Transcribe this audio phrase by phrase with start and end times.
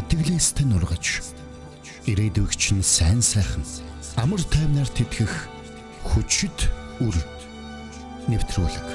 [0.00, 1.20] итгэлээстэй нургаж
[2.08, 3.64] ирээдүгч нь сайн сайхан
[4.16, 5.32] амар тайвнаар тэтгэх
[6.08, 6.58] хүчит
[7.04, 7.16] үр
[8.32, 8.88] нэвтрүүлэг.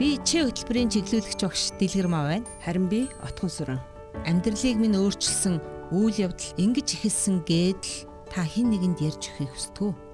[0.00, 2.48] Би чи хөтөлбөрийн чиглүүлэгч багш Дэлгэр маа байна.
[2.64, 3.80] Харин би Отгон сүрэн.
[4.24, 5.60] Амьдралыг минь өөрчилсөн
[5.92, 10.09] үйл явдал ингэж ихэлсэн гэдэл та хэн нэгэнд ярьж өгөхийг хүсдэг үү?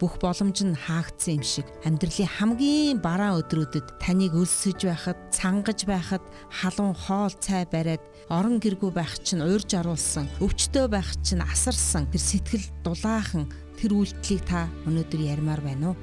[0.00, 6.24] Бүх боломж нь хаагдсан юм шиг амьдралын хамгийн бараан өдрүүдэд таныг өлсөж байхад, цангаж байхад,
[6.52, 12.22] халуун хоол цай бариад, орон гэргүй байх чинь уурж аруулсан, өвчтөө байх чинь асарсан тэр
[12.22, 13.48] сэтгэл дулаахан
[13.80, 15.96] тэр үйлдэлийг та өнөөдөр ярмаар байна уу?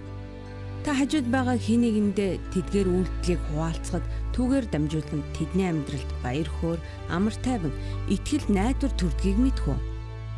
[0.83, 7.35] Та хажууд байгаа хин нэгэндээ тэдгээр үйлдэлийг хуваалцахад түүгээр дамжуулан тэдний амьдралд баяр хөөр, амар
[7.39, 7.71] тайван,
[8.11, 9.92] итгэл найдвар төрдгийг мэдхүү.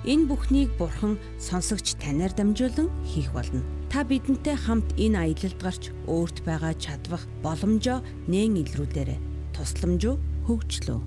[0.05, 3.65] Энэ бүхнийг Бурхан сонсогч танаар дамжуулан хийх болно.
[3.89, 9.17] Та бидэнтэй хамт энэ аялалд гарч өөрт байгаа чадвах боломжоо нээн илрүүлээрэй.
[9.57, 10.05] Тусламж
[10.45, 11.01] хөгжлөө.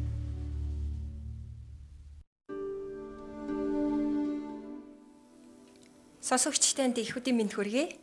[6.19, 7.95] Сонсогч танд их үдийн мэд хүргэе.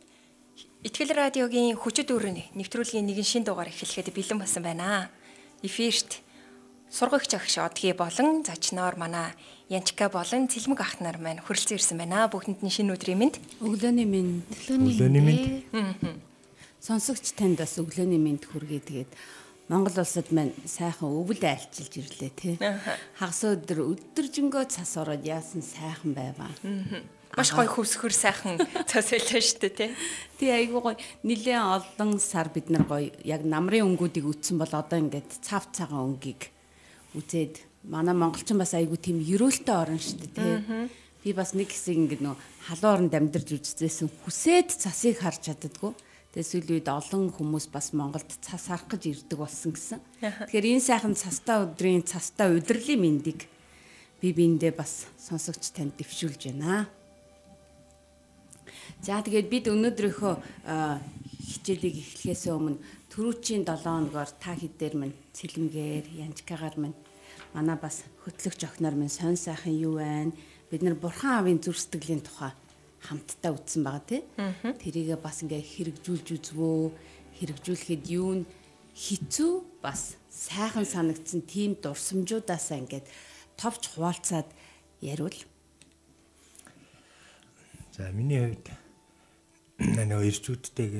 [0.80, 5.12] Итгэл радиогийн хүчит өрөөний нэвтрүүлгийн нэгэн шин дугаар эхлэхэд бэлэн болсон байна.
[5.60, 6.24] Эфирт
[6.88, 12.30] сургагч агш одгийн болон зочноор манай Янчка болон Цэлмэг ах нар маань хүрэлцэн ирсэн байна.
[12.30, 13.36] Бүгдэнд нь шинэ өдрийн мэнд.
[13.58, 14.46] Өглөөний мэнд.
[14.70, 16.22] Өглөөний мэнд.
[16.78, 18.78] Сонсогч танд бас өглөөний мэнд хүргэе.
[18.86, 19.10] Тэгээд
[19.66, 22.54] Монгол улсад маань сайхан өвөл айлчилж ирлээ тий.
[23.18, 26.54] Хагас өдөр өдөржингөө цас ороод яасан сайхан байваа.
[27.34, 29.90] Маш гоё хөвсгөр сайхан цас байлаа шүү дээ тий.
[30.38, 35.02] Тий айгуу гоё нилээн олон сар бид нар гоё яг намрын өнгүүдийг үтсэн бол одоо
[35.02, 36.54] ингээд цав цагаан өнгийг
[37.18, 40.90] үзээд манай монголчин бас айгүй тийм ерөөлтэй орон шүү дээ тий.
[41.22, 45.94] Би бас нэг хэсэг ингэ нөө халуун оронд амьдарч үзсэн хүсээд цасыг харж чаддггүй.
[46.34, 50.00] Тэгээ сүүлийн үед олон хүмүүс бас Монголд цас харах гэж ирдэг болсон гэсэн.
[50.20, 53.48] Тэгэхээр энэ сайхан цастаа өдрийн цастаа удирлын мэндийг
[54.20, 56.90] би биэндээ бас сонсогч танд дэвшүүлж байна.
[59.00, 60.34] За тэгээд бид өнөөдрийнхөө
[61.46, 62.82] хичээлийг эхлэхээс өмнө
[63.14, 66.96] түрүүчийн 7 хоногоор та хэд дээр минь цэлмгээр янчкагаар минь
[67.56, 70.36] манай бас хөтлөгч охиноор минь сонь сайхан юу байна?
[70.68, 72.52] Бид нар бурхан аавын зүр сэтгэлийн тухай
[73.00, 74.22] хамтдаа үтсэн байгаа тий.
[74.36, 76.92] Тэрийгээ бас ингээ хэрэгжүүлж үзвөө.
[77.40, 78.48] Хэрэгжүүлэхэд юу нь
[78.92, 83.06] хизүү бас сайхан санагдсан тийм дурсамжуудаасаа ингээд
[83.56, 84.48] товч хуваалцаад
[85.00, 85.36] яриул.
[87.96, 88.68] За миний хувьд
[90.10, 90.92] нөгөө ирчүүдтэйг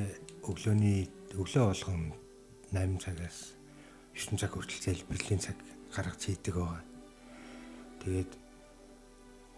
[0.44, 2.12] өглөөний өглөө болгон
[2.72, 3.56] 8 цагаас
[4.16, 5.56] 9 цаг хүртэл залбирлын цаг
[5.96, 6.84] гаргаж хийдэг байгаа.
[8.04, 8.32] Тэгээд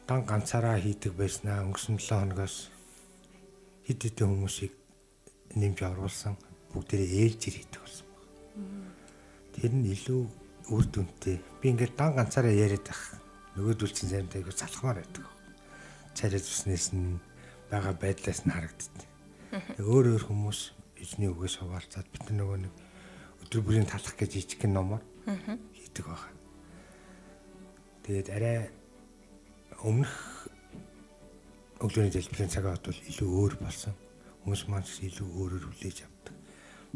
[0.06, 2.56] дан ганцаараа хийдэг байснаа өнгөрсөн 7 хоногоос
[3.86, 4.72] хэд хэдэн хүмүүсийг
[5.58, 6.34] нэмж оруулсан
[6.72, 8.30] бүгдээрээ ээлж ирээдэг болсон байна.
[9.52, 10.22] Тэр нь илүү
[10.70, 11.36] үр дүнтэй.
[11.60, 13.18] Би ингээд дан ганцаараа яриад байх.
[13.56, 15.26] Нөгөөдөл чинь заримдаа айгу залхмаар байдаг.
[16.14, 17.18] Царай зүснээс нь
[17.72, 19.08] байгаа байдлаас нь харагддаг.
[19.80, 20.60] Өөр өөр хүмүүс
[21.00, 22.74] эзний үгээс хуваалцаад бид нөгөө нэг
[23.48, 26.32] өдөр бүрийн талах гэж жижиг номоор хийдэг байгаа.
[28.04, 28.58] Тэгээд арай
[29.84, 30.12] өмнөх
[31.84, 33.94] өглөөний дэлбэрийн цагаад бол илүү өөр болсон.
[34.42, 36.34] Хүмүүс маань илүү өөрөөр хүлээж авдаг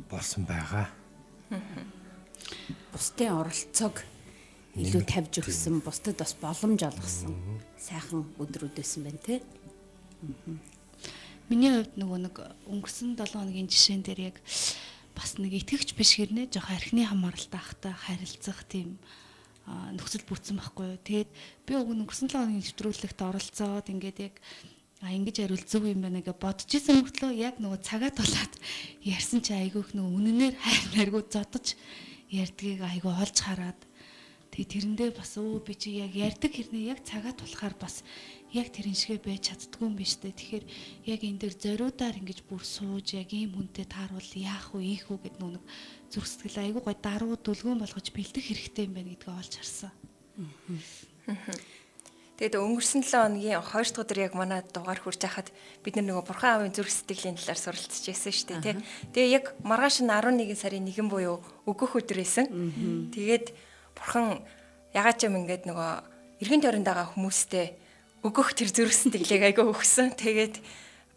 [0.08, 0.88] болсон байгаа.
[2.92, 4.00] Бусдын оролцоог
[4.72, 9.42] илүү тавьж өгсөн, бусдад бас боломж олгосон сайхан өдрүүд байсан байна те.
[11.52, 12.36] Миний хувьд нөгөө нэг
[12.72, 14.36] өнгөрсөн 7 хоногийн жишээн дээр яг
[15.14, 18.96] бас нэг итгэвч биш хэрнээ жоох архины хамааралтай ахтай харилцах тийм
[19.68, 20.98] нөхцөл бүрдсэн байхгүй юу.
[21.00, 21.30] Тэгээд
[21.68, 24.34] би уг өнгөрсөн 7 хоногийн нэвтрүүлэгт оролцоод ингээд яг
[25.02, 28.54] а ингэж хариул зөв юм байна гэж бодож исэн мөртлөө яг нөгөө цагаа тулаад
[29.02, 31.74] ярьсан чи айгүйх нөгөө үнэнээр хайр наргуу зодож
[32.30, 33.80] ярьдгийг айгүй олж хараад
[34.54, 38.06] тэгээ тэрэндээ бас өө би чи яг ярьдаг хэрнээ яг цагаа тулахаар бас
[38.52, 40.36] яг тэрэн шигэ байж чаддгүй юм биш үү.
[40.36, 40.64] Тэгэхээр
[41.08, 45.18] яг энэ дээр зориудаар ингэж бүр сууж яг ийм хүнтэй тааруул яах вэ, ийх үү
[45.24, 45.64] гэд нүг
[46.12, 49.92] зүрх сэтгэл айгүй гой даруу дүлгүүн болгож бэлдэх хэрэгтэй юм байна гэдгийг олж харсан.
[52.42, 55.48] Тэгээд өнгөрсөн 7 хоногийн 2 дахь өдөр яг манай дугаар хүрч хахад
[55.84, 58.76] бид нөгөө бурхан аавын зүрх сэтгэлийн талаар суралцж байсан шүү дээ тий.
[59.14, 61.38] Тэгээ яг маргааш нь 11 сарын 1 буюу
[61.70, 62.50] өгөх өдөр байсан.
[63.14, 63.54] Тэгээд
[63.94, 64.42] бурхан
[64.90, 65.90] ягаад ч юм ингээд нөгөө
[66.42, 67.78] эргэн тойронд байгаа хүмүүстэй
[68.22, 70.14] өгөх тэр зүрх сэтгэлийг айгаа өгсөн.
[70.14, 70.62] Тэгээд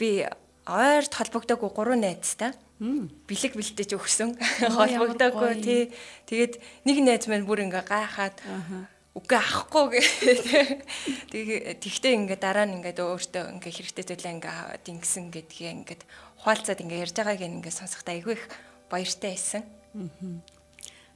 [0.01, 0.25] би
[0.65, 4.35] ойрт холбогдоогүй гурван найзтай бэлэг бэлдэж өгсөн.
[4.75, 5.83] Холбогдоогүй тий.
[6.27, 8.35] Тэгээд нэг найз маань бүр ингээ гайхаад
[9.15, 10.01] үгүй авахгүй гэ.
[11.31, 16.03] Тэгээ тэгтээ ингээд дараа нь ингээд өөртөө ингээд хэрэгтэй зүйлээ ингээд аваад ингэсэн гэдгээ ингээд
[16.43, 18.45] хуалцаад ингээд ярьж байгааг ингээд сонсохдоо айгүй их
[18.91, 19.63] баяртай байсан.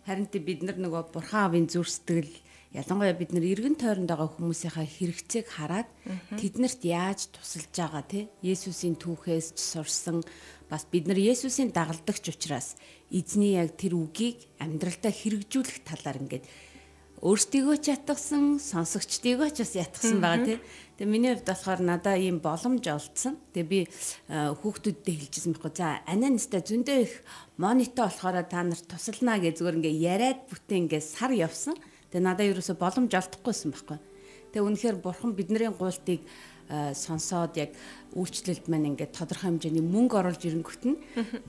[0.07, 2.31] Харин тэ бид нар нөгөө бурхан авийн зүр сэтгэл
[2.69, 5.89] ялангуяа бид нар эргэн тойронд байгаа хүмүүсийнхаа хэрэгцээг хараад
[6.37, 10.21] тэднэрт яаж тусалж байгаа тий Есүсийн түүхээс ч сурсан
[10.69, 12.77] бас бид нар Есүсийн дагалдагч учраас
[13.09, 16.45] эзний яг тэр үгийг амьдралдаа хэрэгжүүлэх талаар ингээд
[17.19, 20.57] өөртөө ч ятгсан, сонсогчдыгоо ч бас ятгсан байгаа тий.
[20.95, 23.35] Тэгээ миний хувьд болохоор надаа ийм боломж олдсон.
[23.51, 23.79] Тэгээ би
[24.29, 25.73] хүүхдүүдтэй хэлчихсэн байхгүй.
[25.75, 27.13] За анаанистай зөндөө их
[27.59, 31.75] монито болохоор та нарт тусалнаа гэж зүгээр ингээ яриад бүтэн ингээ сар явсан.
[32.09, 33.99] Тэгээ надаа ерөөсө боломж олдохгүйсэн байхгүй.
[34.53, 36.21] Тэгээ үнэхээр бурхан бидний гуйлтыг
[36.69, 37.73] сонсоод яг
[38.13, 40.97] үйлчлэлд маань ингээд тодорхой хэмжээний мөнгө оруулж ирэнгүүт нь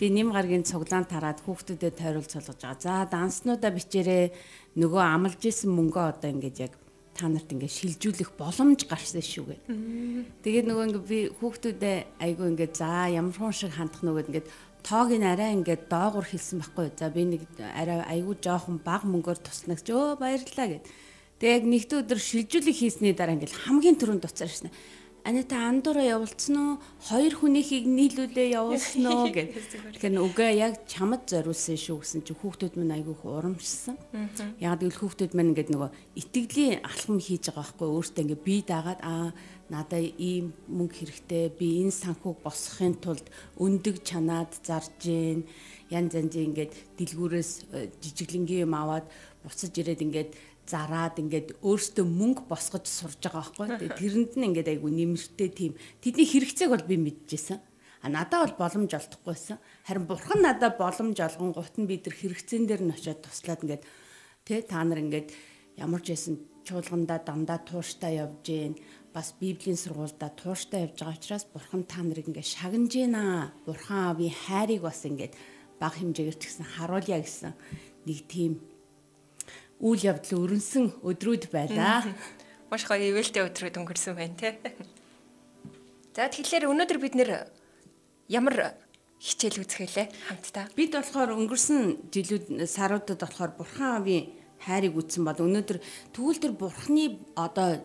[0.01, 2.81] би нэм гаргийн цуглаан тараад хүүхдүүдэд тойруулж солгож байгаа.
[2.81, 4.33] За данснуудаа бичээрээ
[4.81, 6.73] нөгөө амлж исэн мөнгөө одоо ингээд яг
[7.13, 7.69] та нарт ингээд
[8.01, 9.57] шилжүүлэх боломж гарсан шүү гэ.
[10.41, 14.49] Тэгээд нөгөө ингээд би хүүхдүүдэд айгүй ингээд за ямар хүн шиг хандах нүгэд ингээд
[14.83, 16.87] тоог нь арай ингээд доогуур хэлсэн байхгүй.
[16.97, 20.85] За би нэг арай айгүй жоохон бага мөнгөөр туснаа гэж өө баярлалаа гэд.
[21.41, 24.71] Тэг яг нэгд өдөр шилжүүлэг хийсний дараа ингээд хамгийн түрүүнд дуцаар шнэ
[25.25, 26.81] Анита андуураа явуулсан уу?
[26.97, 29.53] Хоёр хүнийхийг нийлүүлээ явуулсан уу гэд.
[30.01, 34.01] Тэгэхээр үгээ яг чамд зориулсан шүү гэсэн чи хүүхдүүд минь айгүй урамшсан.
[34.57, 35.91] Яг л хүүхдүүд маань ингээд нөгөө
[36.25, 39.29] итгэлийн алхам хийж байгаа байхгүй өөртөө ингээд бие даагаад аа
[39.71, 45.47] надаа ийм мөнгө хэрэгтэй би энэ санхүүг босгохын тулд өндөг чанаад зарж гин
[45.95, 49.07] янз янзын ингээд дэлгүүрээс э, жижиглэнгийн юм аваад
[49.47, 50.31] буцаж ирээд ингээд
[50.67, 53.91] зараад ингээд өөртөө мөнгө босгож сурж байгаа байхгүй.
[53.99, 57.59] Тэрэнд нь ингээд айгу нэмэртэй тийм тэдний хэрэгцээг бол би мэдчихсэн.
[58.03, 59.59] А надад бол боломж олдохгүйсэн.
[59.87, 63.85] Харин бурхан надад боломж олгон гут нь бид нар хэрэгцэн дээр нь очиод туслаад ингээд
[64.47, 65.29] тэ та нар ингээд
[65.77, 66.35] ямар ч байсан
[66.65, 68.75] чуулгандаа дандаа тууштай явж гин
[69.15, 73.51] бас библийн сургуультай тууштай явж байгаа учраас бурхан та нарыг ингээд шагнаж гинэ.
[73.67, 75.35] Бурхан аавын хайрыг бас ингээд
[75.83, 77.53] баг хэмжээгээр ч гэсэн харуулъя гэсэн
[78.07, 78.63] нэг тийм
[79.81, 82.07] үйл явдал өрнсөн өдрүүд байлаа.
[82.71, 84.61] Маш гоё ивэлтэй өдрүүд өнгөрсөн байна те.
[86.15, 87.51] За тэгэхээр өнөөдөр бид нэр
[88.29, 88.77] ямар
[89.19, 90.65] хичээл үзэхэлээ хамтдаа.
[90.77, 94.29] Бид болохоор өнгөрсөн жилүүд саруудад болохоор бурхан аавын
[94.61, 95.79] хайрыг үзсэн бол өнөөдөр
[96.13, 97.81] тэгвэл тэр бурханы одоо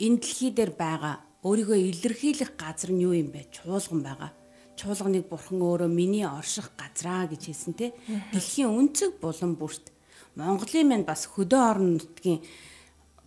[0.00, 1.14] энэ дэлхий дээр байгаа
[1.44, 3.52] өөрийгөө илэрхийлэх газар нь юу юм бэ?
[3.52, 4.32] Чуулган байгаа.
[4.76, 7.92] Чуулганыг бурхан өөрөө миний орших газраа гэж хэлсэн те.
[8.32, 9.92] Дэлхийн өнцөг булан бүрт
[10.36, 12.40] Монголын мань бас хөдөө орон нутгийн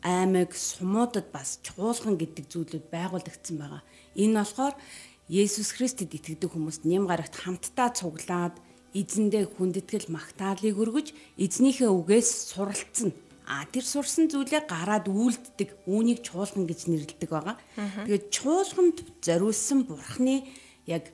[0.01, 3.81] аймаг сумуудад бас чуулган гэдэг зүйлүүд байгуулагдсан байгаа.
[4.17, 4.75] Энэ болохоор
[5.29, 8.59] Есүс Христэд итгэдэг хүмүүст нэм гарагт хамтдаа цуглаад
[8.93, 13.15] эзэндээ хүндэтгэл магтаалыг өргөж эзнийхээ үгээс суралцсан.
[13.48, 17.57] А тэр сурсан зүйлээ гараад үйлддэг үүнийг чуулган гэж нэрлэдэг байгаа.
[18.07, 20.48] Тэгээд чуулганд зориулсан бурхны
[20.88, 21.12] яг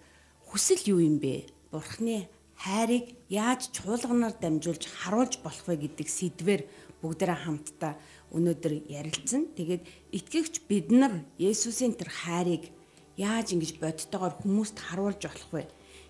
[0.49, 1.49] хүсэл юу юм бэ?
[1.73, 2.29] Бурхны
[2.59, 6.61] хайрыг яаж чуулганаар дамжуулж харуулж болох вэ гэдэг сэдвэр
[7.01, 7.93] бүгдээрээ хамтдаа
[8.35, 9.55] өнөөдөр ярилцсан.
[9.55, 12.69] Тэгээд итгэгч бид нар Есүсийн тэр хайрыг
[13.15, 15.63] яаж ингэж бодтойгоор хүмүүст харуулж болох вэ?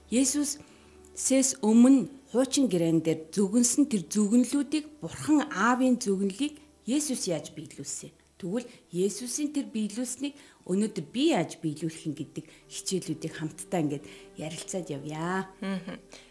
[0.10, 0.58] Есүс
[1.14, 8.14] сэс өмнө хуучин гэрэн дээр зөвгөнсөн тэр зөвгөнлүүдийг Бурхан Аавын зөвгөнлийг Есүс яаж биелүүлсэн?
[8.38, 10.38] Тэгвэл Есүсийн тэр биелүүлснийг
[10.70, 14.06] өнөөдөр би яаж биелүүлэх юм гэдэг хичээлүүдийг хамтдаа ингээд
[14.38, 15.50] ярилцаад явъя.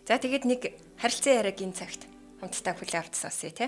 [0.07, 0.61] За тэгээд нэг
[0.97, 2.07] харилцан яриагийн цагт
[2.39, 3.67] хамтдаа хүлээ авч сонсъё те.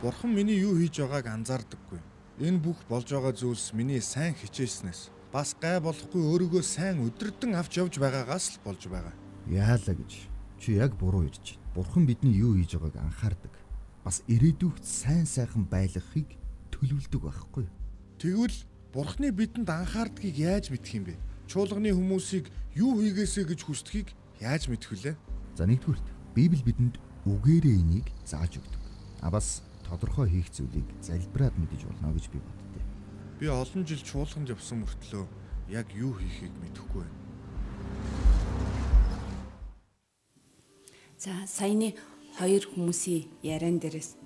[0.00, 2.00] Бурхан миний юу хийж байгааг анзаардаггүй.
[2.40, 7.78] Энэ бүх болж байгаа зүйлс миний сайн хичээснээс бас гай болохгүй өөрийгөө сайн өдөрдөн авч
[7.78, 9.14] явж байгаагаас л болж байгаа.
[9.46, 10.26] Яалаа гэж
[10.58, 11.74] чи яг буруу ирж байна.
[11.74, 13.54] Бурхан бидний юу хийж байгааг анхаардаг.
[14.02, 16.34] Бас ирээдүйд сайн сайхан байлгахыг
[16.74, 17.66] төлөвлөдөг байхгүй.
[18.18, 18.58] Тэгвэл
[18.90, 21.14] Бурхны бидэнд анхаардгийг яаж мэдэх юм бэ?
[21.46, 24.10] Чуулганы хүмүүсийг юу хийгээсэ гэж хүсдгийг
[24.42, 25.14] яаж мэдэх вүлээ?
[25.54, 26.02] За нэгдүгürt
[26.34, 28.82] Библи бидэнд үгээрээ энийг зааж өгдөг.
[29.22, 32.59] А бас тодорхой хийх зүйлийг залбираад мэдэж болно гэж би боддتي.
[33.40, 35.24] Би олон жил чуулганд явсан мөртлөө
[35.72, 37.16] яг юу хийхийг мэдэхгүй байна.
[41.16, 41.96] За саяны
[42.36, 44.20] хоёр хүмүүсийн яриан дээрээс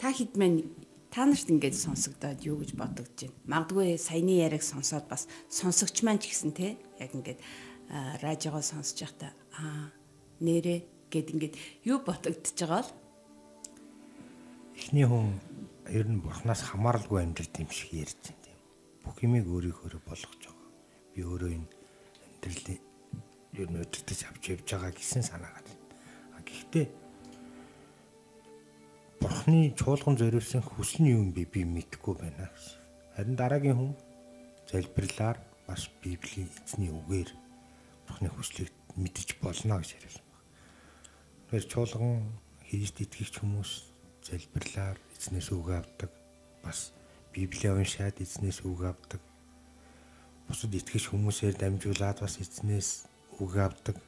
[0.00, 0.64] та хэд мэн
[1.12, 3.36] та нарт ингэж сонсогдоод юу гэж бодогдож байна.
[3.68, 7.36] Магадгүй саяны яриаг сонсоод бас сонсогч маань ч гэсэн те яг ингээд
[8.24, 9.92] радиогоо сонсож байхдаа аа
[10.40, 12.90] нэрэ гэд ингээд юу бодогдож байгаа л
[14.80, 15.51] эхний хүн
[15.92, 18.58] ер нь бурхнаас хамааралгүй амьдрэх юм шиг ярьж байна тийм.
[19.04, 20.68] Бүх юмыг өөрийнхөө болгож байгаа.
[21.12, 21.68] Би өөрөө энэ
[22.24, 22.80] амьдралын
[23.60, 25.68] ер нь өдөртөж авч явж байгаа гэсэн санаагаар.
[26.32, 26.86] А гэхдээ
[29.20, 32.48] бурхны чуулган зориулсан хүсэл нь юу юм бэ би мэдэхгүй байна.
[33.12, 33.92] Харин дараагийн хүн
[34.72, 35.36] залбирлаар
[35.68, 37.30] бас Библийн эзний үгээр
[38.08, 40.48] бурхны хүслийг мэдэж болно гэж яриасан байна.
[41.52, 42.16] Тэгэхээр чуулган
[42.64, 43.70] Христ итгэгч хүмүүс
[44.24, 46.10] залбирлаар эзнээс үг авдаг.
[46.66, 46.90] Бас
[47.30, 49.22] Библийг уншаад эзнээс үг авдаг.
[50.50, 53.06] Бусад итгэгч хүмүүсээр дамжуулаад бас эзнээс
[53.38, 54.02] үг авдаг.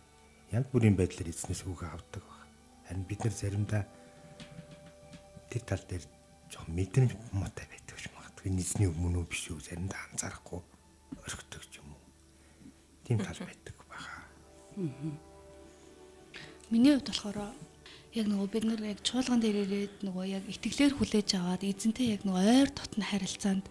[0.50, 2.26] Янз бүрийн байдлаар эзнээс үг авдаг.
[2.90, 3.86] Харин бид нар заримдаа
[5.54, 6.02] тэр тал дээр
[6.50, 10.60] жоох мэдрэмж муутай байдаг ч магадгүй нийцний өмнө үү биш үү заримдаа анзаарахгүй
[11.30, 12.02] ч юм уу.
[13.06, 14.18] Тийм тал байдаг баха.
[16.74, 17.38] Миний хувьд болохоор
[18.14, 22.22] яг нөгөө бид нар яг чуулган дээр ирээд нөгөө яг итгэлээр хүлээж аваад эзэнтэй яг
[22.22, 23.66] нөгөө ойр дотны харилцаанд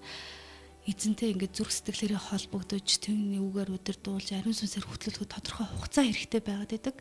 [0.83, 6.71] эзэнтэй ингээд зүрх сэтгэлээрээ холбогдож түүний үгээр удирдуулж ариун сүнсээр хөтлөлгөх тодорхой хугацаа хэрэгтэй байгаад
[6.75, 6.97] байдаг.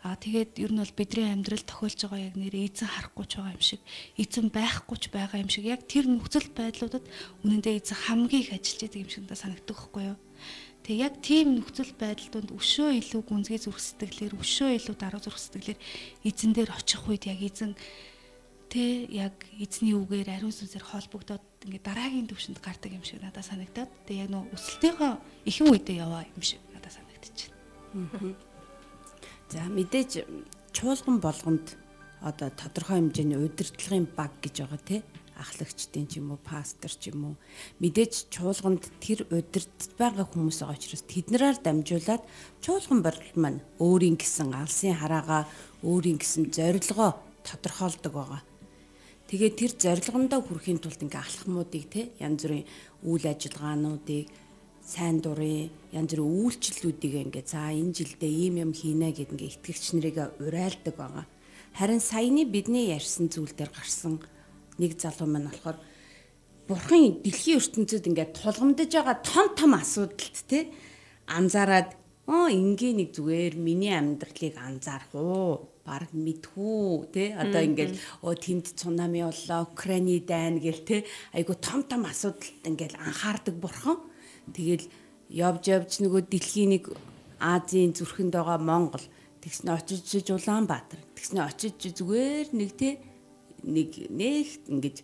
[0.00, 3.52] Аа тэгээд ер нь бол бидний амьдрал тохиолж байгаа яг нэрээ эзэн харахгүй ч байгаа
[3.52, 3.82] юм шиг,
[4.16, 7.04] эзэн байхгүй ч байгаа юм шиг яг тэр нөхцөл байдлуудад
[7.44, 10.16] үнэндээ эзэн хамгийн их ажиллаж байдаг юм шиг надад санагддаг байхгүй юу?
[10.86, 15.78] Тэгээ яг тийм нөхцөл байдалд өшөө илүү гүнзгий зүрх сэтгэлээр, өшөө илүү даруй зүрх сэтгэлээр
[16.24, 17.76] эзэн дээр очих үед яг эзэн
[18.68, 23.90] тэ яг эзний үгээр ариун сүнсээр холбогдоод ингээд дараагийн төвшөнд гардаг юм шиг надад санагдаад
[24.04, 25.12] тэгээ яг нөө өсөлтийнхөө
[25.48, 27.52] ихэнх үедээ яваа юм шиг надад санагдчихэв.
[29.48, 30.28] За мэдээж
[30.76, 31.80] чуулган болгонд
[32.20, 35.00] одоо тодорхой хэмжээний удирдлагын баг гэж байгаа тий
[35.38, 37.34] ахлагчдын ч юм уу пастор ч юм уу
[37.78, 42.22] мэдээж чуулганд тэр удирдах байгаа хүмүүс байгаа учраас тэднэрээр дамжуулаад
[42.60, 45.46] чуулган борол маань өөрийн гэсэн алсын хараагаа
[45.86, 47.10] өөрийн гэсэн зорилгоо
[47.46, 48.42] тодорхойлдог байгаа.
[49.28, 52.66] Тэгээд тэр зорилгондоо хүрэхийн тулд ингээ алхмуудыг те янз бүрийн
[53.04, 54.26] үйл ажиллагаануудыг
[54.88, 59.84] сайн дурын янз бүрийн үйлчлэлүүдийг ингээ за энэ жилдээ ийм юм хийнэ гэд ингээ итгэгч
[59.92, 61.26] нарыг урайлдаг байгаа.
[61.76, 64.16] Харин саяны бидний ярьсан зүйл дээр гарсан
[64.78, 65.78] нэг залуу маань болохоор
[66.68, 70.70] бурхан дэлхийн ертөнцид ингээ тулгамдж байгаа том том асуудалт те
[71.26, 71.96] анзаараад
[72.28, 75.72] оо ингийн нэг зүгээр миний амьдралыг анзаарах уу?
[75.80, 80.96] Баг мэдхүү те одоо ингээл оо тэнд цунами боллоо Украины дайн гэл те
[81.32, 83.96] айгу том том асуудалд ингээл анхаардаг бурхан.
[84.52, 84.84] Тэгэл
[85.32, 86.92] явж явж нөгөө дэлхийн нэг
[87.40, 89.04] Азийн зүрхэнд байгаа Монгол
[89.40, 93.00] тэгснэ очиж Улаанбаатар тэгснэ очиж зүгээр нэг те
[93.64, 94.96] нэг нэг ингэж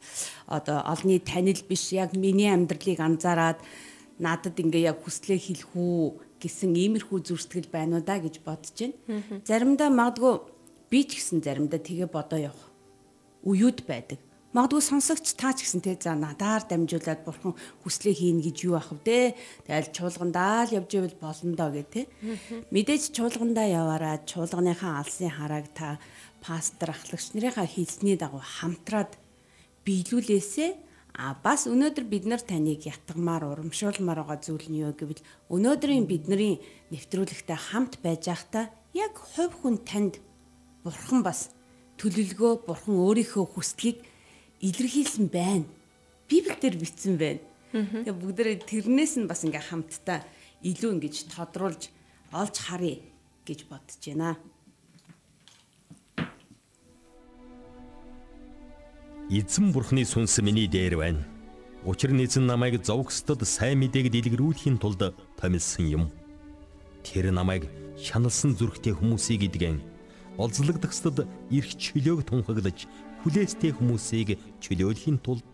[0.47, 3.59] одоо олны танил биш яг миний амьдралыг анзаараад
[4.19, 8.95] надад ингээ яг хүслээ хэлэх үү гэсэн иймэрхүү зүрстгэл байна уу да гэж бодож байна.
[9.49, 10.35] Заримдаа магадгүй
[10.93, 12.69] би ч гэсэн заримдаа тэгээ бодоо явах
[13.43, 14.21] үеуд байдаг.
[14.55, 18.95] Магадгүй сонсогч таа ч гэсэн те за надаар дамжуулаад бурхан хүслээ хийн гэж юу ах
[18.95, 19.35] вэ?
[19.67, 22.07] Тэгэл чуулгандаа л явж ивэл болно доо гэ те.
[22.71, 25.99] Мэдээж чуулгандаа яваараа чуулганыхаа алсын харааг та
[26.45, 29.17] пастор ахлагч нарынхаа хэлсний дагуу хамтраад
[29.85, 30.67] биелүүлээсэ
[31.15, 36.59] А бас өнөөдөр бид нар таныг ятгамаар урамшуулмаар байгаа зүйл нь юу гэвэл өнөөдрийн бидний
[36.91, 38.67] нэвтрүүлэгтээ хамт байж байхдаа
[38.99, 40.19] яг хувь хүн танд
[40.83, 41.55] бурхан бас
[42.03, 44.03] төлөвлөгөө бурхан өөрийнхөө хүслийг
[44.59, 45.71] илэрхийлсэн байна.
[46.27, 47.47] Библиэлд бичсэн байна.
[47.71, 50.19] Тэгээ бүгдээрээ тэрнээс нь бас ингээ хамтдаа
[50.67, 51.95] илүү ингэж тодруулж
[52.35, 52.99] олж харъя
[53.47, 54.35] гэж бодож байна.
[59.33, 61.25] Эзэн бурхны сүнс миний дээр байна.
[61.89, 66.05] Учир нь эзэн намайг зовгсдод сайн мэдээг дэлгэрүүлэхийн тулд томилсон юм.
[67.01, 67.65] Тэр намайг
[67.97, 69.81] шаналсан зүрхтэй хүмүүсийг идгэн
[70.37, 72.85] олзлогдохсод эрх чөлөөг тунхаглаж
[73.25, 75.49] хүлээстэй хүмүүсийг чөлөөлөхийн тулд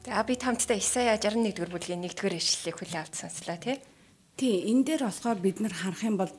[0.00, 3.80] За би хамтдаа Исая 61-р бүлгийн 1-р ишлэлийг хүлээн авч сонслоо тий.
[4.36, 6.30] Тий, энэ дээр болохоор бид нар харах юм бол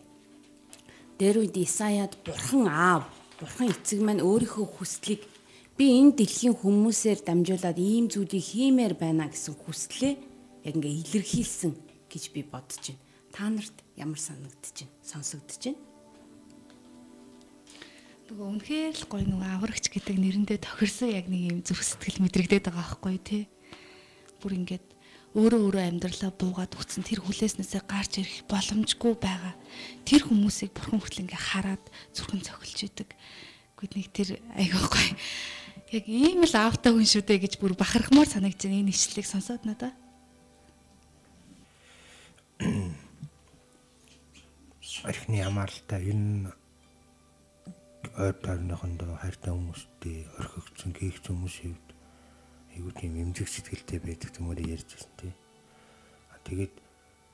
[1.20, 3.04] дээр үед Исаяд бурхан аав,
[3.40, 5.24] бурхан эцэг маань өөрийнхөө хүслийг
[5.80, 10.14] би энэ дэлхийн хүмүүсээр дамжуулаад ийм зүйлийг хиймээр байна гэсэн хүслээ
[10.68, 11.72] яг ингээ илэрхийлсэн
[12.12, 13.04] гэж би бодож байна.
[13.32, 14.96] Та нарт ямар санагдаж байна?
[15.04, 15.80] Сонсогдож байна?
[18.26, 22.66] Нөгөө үнэхээр л гоё нөгөө аврагч гэдэг нэрэндээ тохирсон яг нэг юм зүрх сэтгэл мэдрэгдээд
[22.72, 23.44] байгаа байхгүй тий.
[24.42, 24.95] Бүр ингээд
[25.36, 29.52] өөрөө өөрөө амьдралаа буугаад үтсэн тэр хүлээснээсээ гарч ирэх боломжгүй байгаа.
[30.08, 31.84] Тэр хүмүүсийг бурхан хүртэл ингээ хараад
[32.16, 33.12] зүрхэн цохилж идэг.
[33.76, 35.12] Гэхдээ нэг тэр гоё.
[35.92, 39.68] Яг ийм л аавтай хүн шүү дээ гэж бүр бахархмаар санагдаж байна энэ ишлэлийг сонсоод
[39.68, 39.92] надаа.
[45.04, 46.56] Архины ямаарлалтаа энэ
[48.16, 51.95] ойр тойрныхондоо хайртай хүмүүстэй орхигдсон гээгч хүмүүсийн хувьд
[52.76, 55.34] айгүй тийм эмзэг сэтгэлтэй байдаг юмрыг ярьж байсан тий.
[56.30, 56.74] А тэгээд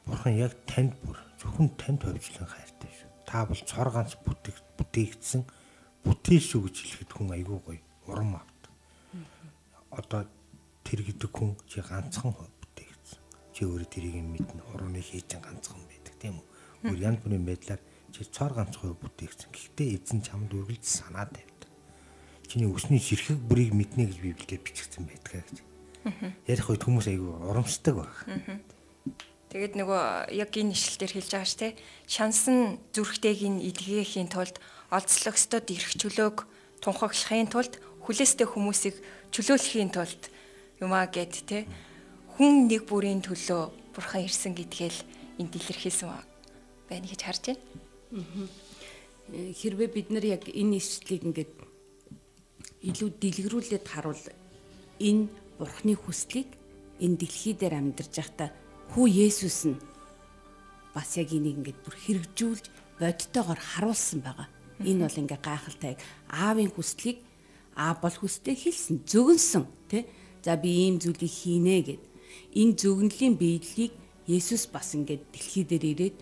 [0.05, 3.09] Бурхан яг танд бүр зөвхөн танд хөвжлөн хайртай шүү.
[3.25, 5.41] Та бол цор ганц бүтээг бүтээгдсэн
[6.05, 8.61] бүтээл шүү гэж хэлэхэд хүн айгүй гоё урам авт.
[9.93, 10.25] Одоо
[10.81, 13.19] тэр гэдэг хүн чи ганцхан бүтээгдсэн.
[13.53, 14.61] Чи өөрөө тэрийг мэднэ.
[14.73, 16.45] Урууны хийж ганцхан байдаг тийм үү?
[16.89, 19.53] Өөр янз бүрийн байдлаар чи цор ганц хувь бүтээгдсэн.
[19.53, 21.50] Гэхдээ эзэн чамд үргэлж санаа тавьдаг.
[22.51, 25.63] Чиний өсний ширхэг бүрийг мэднэ гэж Библиэд бичигдсэн байдгаа гэж.
[26.51, 28.11] Ярих үед хүмүүс айгүй урамшдаг баг.
[29.55, 31.79] Тэгээд нөгөө яг энэ ишлэлээр хэлж байгаа ш тэ
[32.11, 34.59] шансан зүрхтэйг нь эдгээхийн тулд
[34.91, 36.43] олзлогсдод ирэх чөлөөг
[36.83, 38.99] тунхаглахын тулд хүлээстэй хүмүүсийг
[39.31, 40.27] чөлөөлөхийн тулд
[40.83, 41.71] юмаа гэд тэ
[42.35, 44.99] хүн нэг бүрийн төлөө бурхан ирсэн гэдгээл
[45.39, 46.11] энд илэрхийлсэн
[46.91, 48.51] байна гэж харж байна.
[49.31, 51.51] Хэрвээ бид нар яг энэ ишлэлийг ингээд
[52.81, 54.25] илүү дэлгэрүүлээд харуул
[54.97, 56.49] энэ бурхны хүслийг
[57.01, 58.49] энэ дэлхий дээр амьдарч байхдаа
[58.93, 59.77] хүү Есүс нь
[60.93, 62.65] бас яг энийг ингээд бүр хэрэгжүүлж
[62.99, 64.47] бодтойгоор харуулсан байгаа.
[64.81, 65.93] Энэ бол ингээ гайхалтай
[66.29, 67.17] аавын хүслийг
[67.77, 70.05] аав бол хүстэй хэлсэн зөгнсөн тий.
[70.43, 72.03] За би ийм зүйлийг хийнэ гэд.
[72.57, 73.93] Энэ зөгнөлийн биедлийг
[74.27, 76.17] Есүс бас ингээд дэлхий дээр ирээд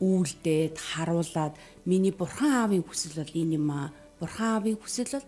[0.00, 1.54] үйлдээд харуулад
[1.84, 3.92] миний бурхан аавын хүсэл бол энэ юм аа.
[4.20, 5.26] Бурхан аавын хүсэл бол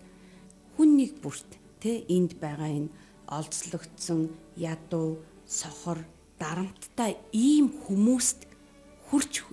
[0.75, 1.49] хүн нэг бүрт
[1.81, 2.93] тий энд байгаа энэ
[3.27, 5.99] олзлогдсон ядуу сохор
[6.39, 8.47] дарамттай ийм хүмүүст
[9.09, 9.43] хүрч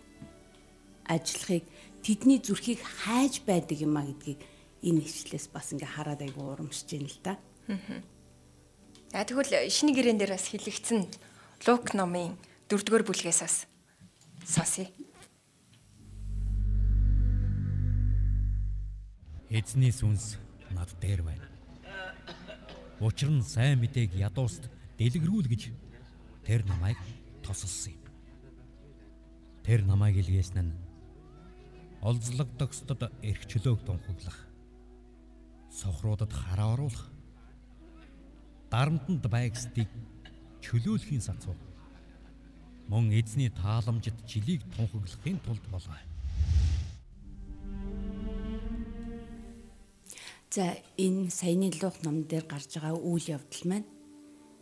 [1.05, 1.65] ажиллахыг
[2.03, 4.41] тэдний зүрхийг хайж байдаг юм а гэдгийг
[4.83, 7.35] энэ ишлээс бас ингээ хараад айгу урамшиж байна л да.
[9.13, 11.05] А тэгвэл шинэ гэрэн дээр бас хэлэгдсэн
[11.67, 12.39] Лук номын
[12.73, 13.57] 4-р бүлгээс бас
[14.47, 14.89] сонсъё.
[19.51, 20.39] Эзний сүнс
[20.75, 21.47] над дээр байна.
[23.01, 25.63] Учир нь сайн мэдээг ядууст дэлгэрүүл гэж
[26.51, 26.97] Тэр намайг
[27.45, 28.03] тосолсон юм.
[29.63, 30.79] Тэр намайг илгээсэн нь
[32.03, 34.39] олзлогдогсдод эрх чөлөөг тунхаглах.
[35.71, 37.07] Сохруудад хараа оруулах.
[38.67, 39.87] Дарамтанд байгсдыг
[40.65, 41.55] чөлөөлөхийн сацуу.
[42.89, 46.10] Мөн эзний тааламжид жилийг тунхаглахын тулд болгоо.
[50.51, 53.87] За энэ саяны луух ном дээр гарч байгаа үйл явдал маань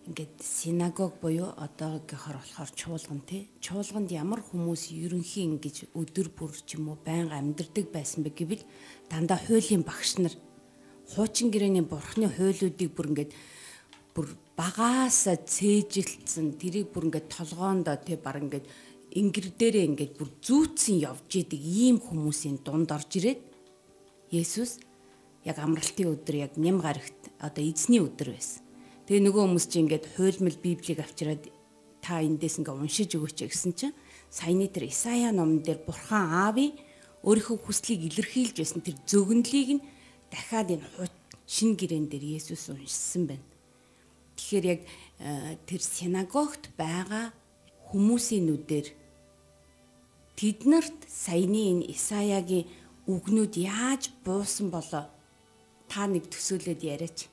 [0.04, 6.76] ингээд синагог буюу одоогийнхоор болохоор чуулган тий чуулганд ямар хүмүүс ерөнхий ингэж өдөр бүр ч
[6.76, 8.68] юм уу байнга амьдардаг байсан бэ гэвэл
[9.08, 10.36] дандаа хуулийн багш нар
[11.16, 13.32] хуучин гэрээний бурхны хуйлуудыг бүр ингээд
[14.12, 14.28] бүр
[14.60, 18.68] багаасаа цээжилсэн тэрийг бүр ингээд толгоондоо тий баг ингээд
[19.16, 23.40] ингэр дээрээ ингээд бүр зүүцэн явж идэг ийм хүмүүсийн дунд орж ирээд
[24.28, 24.84] Есүс
[25.48, 28.68] яг амралтын өдөр яг ням гарагт одоо эзний өдөр байсан
[29.08, 31.48] Тэгээ нөгөө хүмүүс чинь ингээд хуйлмал библийг авчираад
[32.04, 33.96] та эндээс ингээ уншиж өгөөч гэсэн чинь
[34.28, 36.76] саяны тэр Исая номон дээр бурхан аавын
[37.24, 39.84] өөрийнхөө хүслийг илэрхийлж байсан тэр зөгнөлийг нь
[40.28, 41.08] дахиад энэ
[41.48, 43.48] шин гэрэн дээр Есүс уншсан байна.
[44.36, 44.80] Тэгэхээр яг
[45.24, 47.32] э, тэр синагогт байгаа
[47.88, 48.92] хүмүүсийн нүдээр
[50.36, 52.68] тэднэрт саяны энэ Исаягийн
[53.08, 55.08] үгнүүд яаж буусан болоо
[55.88, 57.28] та нэг төсөөлөд яриач.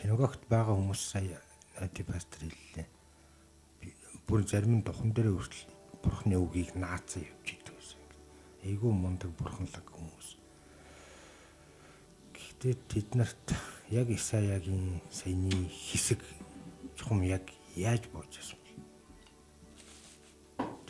[0.00, 1.40] синагогт байгаа хүмүүс сая
[1.76, 2.88] нади пастор хэллээ.
[4.24, 5.64] Бүр зарим нь духан дээр хүртэл
[6.02, 8.00] бурхны үгийг наацсан явж идэг гэсэн.
[8.64, 10.28] Айгүй мундаг бурханлаг хүмүүс.
[12.36, 13.46] Гэхдээ тэд нарт
[13.90, 16.20] яг Исаягийн саяны хэсэг
[16.96, 17.44] чухам яг
[17.76, 18.59] яаж болж байсан?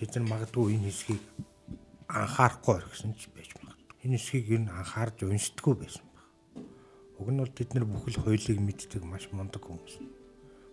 [0.01, 1.23] Тэд нар магадгүй энэ хэсгийг
[2.09, 4.09] анхаарахгүй орхисон ч байж магадгүй.
[4.09, 6.09] Энэ хэсгийг ер нь анхаарч уншдаггүй байсан
[7.21, 10.01] Уг нь бол бид нар бүхэл хуулийг мэддэг маш мундаг хүмүүс.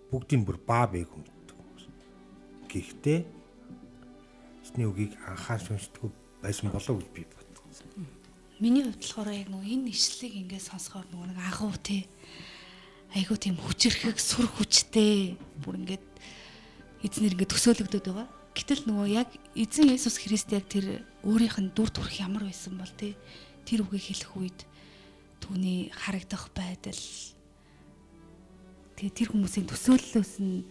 [0.07, 1.83] Бүгдийг бүр баа бэг мэддэг хүмүүс.
[2.71, 3.19] Гэхдээ
[4.63, 6.07] эсний үгийг анхаарч уншдаг
[6.39, 8.07] байсан болов гэж би бодсон.
[8.63, 12.07] Миний хувьд болохоор яг нөгөө энэ ишлэлийг ингээд сонсохоор нөгөө нэг агуу те
[13.11, 15.35] айгуу тийм хүчрхэг сүр хүчтэй
[15.67, 16.05] бүр ингээд
[17.03, 18.27] эзнэр ингээд төсөөлөгдөд байгаа.
[18.57, 22.89] Гэтэл нөгөө яг эзэн Есүс Христ яг тэр өөрийнх нь дүр төрх ямар байсан бол
[22.97, 23.13] те
[23.69, 24.59] тэр үгийг хэлэх үед
[25.45, 26.97] түүний харагдах байдал
[28.97, 30.65] тэгээ тэр хүмүүсийн төсөөллөөс нь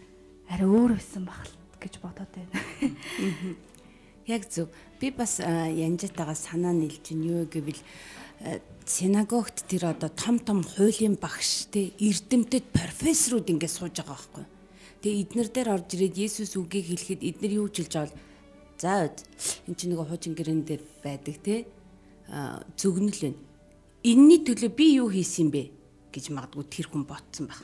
[0.50, 2.58] арай өөр байсан бахал гэж бодоод байна.
[4.26, 4.66] Яг зөв.
[4.98, 7.78] Би бас янжитагаа санаа нийлж нь юу гэвэл
[8.82, 14.44] синагогт тэр одоо том том хуулийн багш те эрдэмтэд профессорууд ингэ сууж байгаа байхгүй.
[15.02, 18.14] Тэгээ эднэр дээр орж ирээд Есүс үгийг хэлэхэд эднэр юу байгаа бол
[18.80, 19.10] за
[19.68, 21.66] эн чинь нэг хуучин гэрэн дээр байдаг те
[22.76, 23.46] зөгнөл байна
[24.06, 25.62] энэний төлөө би юу хийсэн бэ
[26.14, 27.58] гэж магадгүй тэр хүн ботсон баг.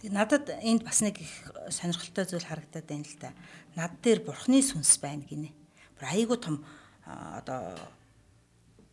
[0.00, 1.32] Тэгээ надад энд бас нэг их
[1.68, 3.36] сонирхолтой зүйл харагдаад байна л да.
[3.76, 5.52] Над дээр бурхны сүнс байна гинэ.
[6.00, 6.64] Бүр айгүй том
[7.04, 7.76] одоо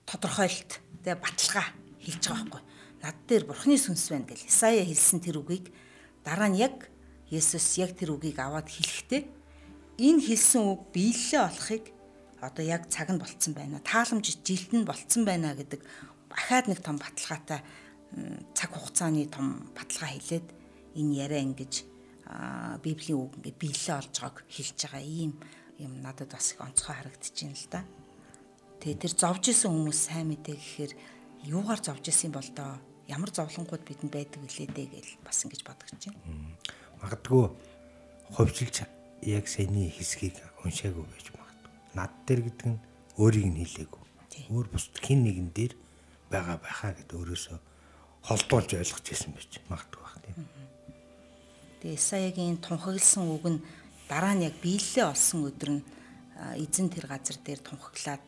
[0.03, 1.67] тодорхойлт тэгээ баталгаа
[2.03, 2.63] хэлж байгаа байхгүй.
[3.07, 5.71] Над дээр бурхны сүнс байна гэж Исая хэлсэн тэр үгийг
[6.27, 6.91] дараа нь яг
[7.31, 9.23] Есүс яг тэр үгийг аваад хэлэхдээ
[9.99, 11.85] энэ хэлсэн үг биелэлээ олохыг
[12.43, 13.83] одоо яг цаг нь болцсон байна.
[13.83, 15.83] Тааламж жилд нь болцсон байна гэдэг
[16.31, 17.63] ахаад нэг том баталгаатай
[18.55, 20.47] цаг хугацааны том баталгаа хэлээд
[20.99, 21.73] энэ яриа ингэж
[22.83, 25.31] библийн үг ингээд биелэлээ олж байгааг хэлж байгаа ийм
[25.79, 27.81] юм надад бас их онцгой харагдчихээн л да.
[28.79, 30.93] Тэгээ тэр зовж исэн хүмүүс сайн мэдээ гэхээр
[31.49, 35.91] юугаар зовж исэн бол доо ямар зовлонгууд бидэнд байдаг вүлээ дээ гэж бас ингэж бодож
[35.95, 36.19] байна.
[37.01, 37.43] Магадгүй
[38.35, 38.75] хувьчилж
[39.23, 41.71] яг саяны хэсгийг уншаагүй байж магадгүй.
[41.95, 42.79] Над дээр гэдэг нь
[43.17, 44.03] өөрийг нь хэлээгүй.
[44.51, 45.73] Өөр бус хин нэгэн дээр
[46.29, 47.57] байгаа байхаа гэд өөрөөсөө
[48.27, 50.45] холдуулж ойлгож ирсэн байж магадгүй баг тийм.
[51.81, 53.63] Тэгээ Исаягийн тунхагласан үг нь
[54.11, 55.83] дараа нь яг биелэлээ олсон өдөр нь
[56.59, 58.25] эзэн тэр газар дээр тунхаглаад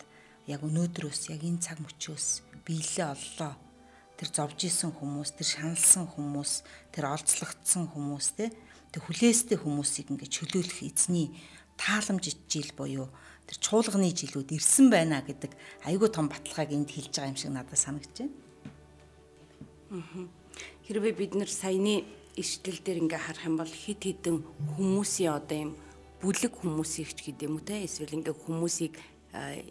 [0.48, 2.28] яг өнөөдрөөс яг энэ цаг мөчөөс
[2.66, 3.54] биелэлээ оллоо.
[4.20, 6.52] Тэр зовж исэн хүмүүс, тэр шаналсан хүмүүс,
[6.92, 8.52] тэр олзлогдсон хүмүүс те
[8.92, 11.32] тэр хүлээстэй хүмүүсийг ингээд чөлөөлөх эзний
[11.78, 13.08] тааламж жил буюу
[13.46, 15.54] тэр чуулганы жилүүд ирсэн байна гэдэг
[15.86, 18.36] айгүй том баталгааг энд хэлж байгаа юм шиг надад санагдаж байна.
[20.90, 24.42] Хэрвээ бид нэр саяны ишлэл дээр ингээ харах юм бол хит хитэн
[24.74, 25.72] хүмүүсийн одоо юм
[26.22, 28.94] бүлэг хүмүүсийг ч гэдэг юм уу те эсвэл ингээ хүмүүсийг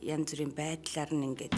[0.03, 1.55] янз бүрийн байдлаар нь ингээд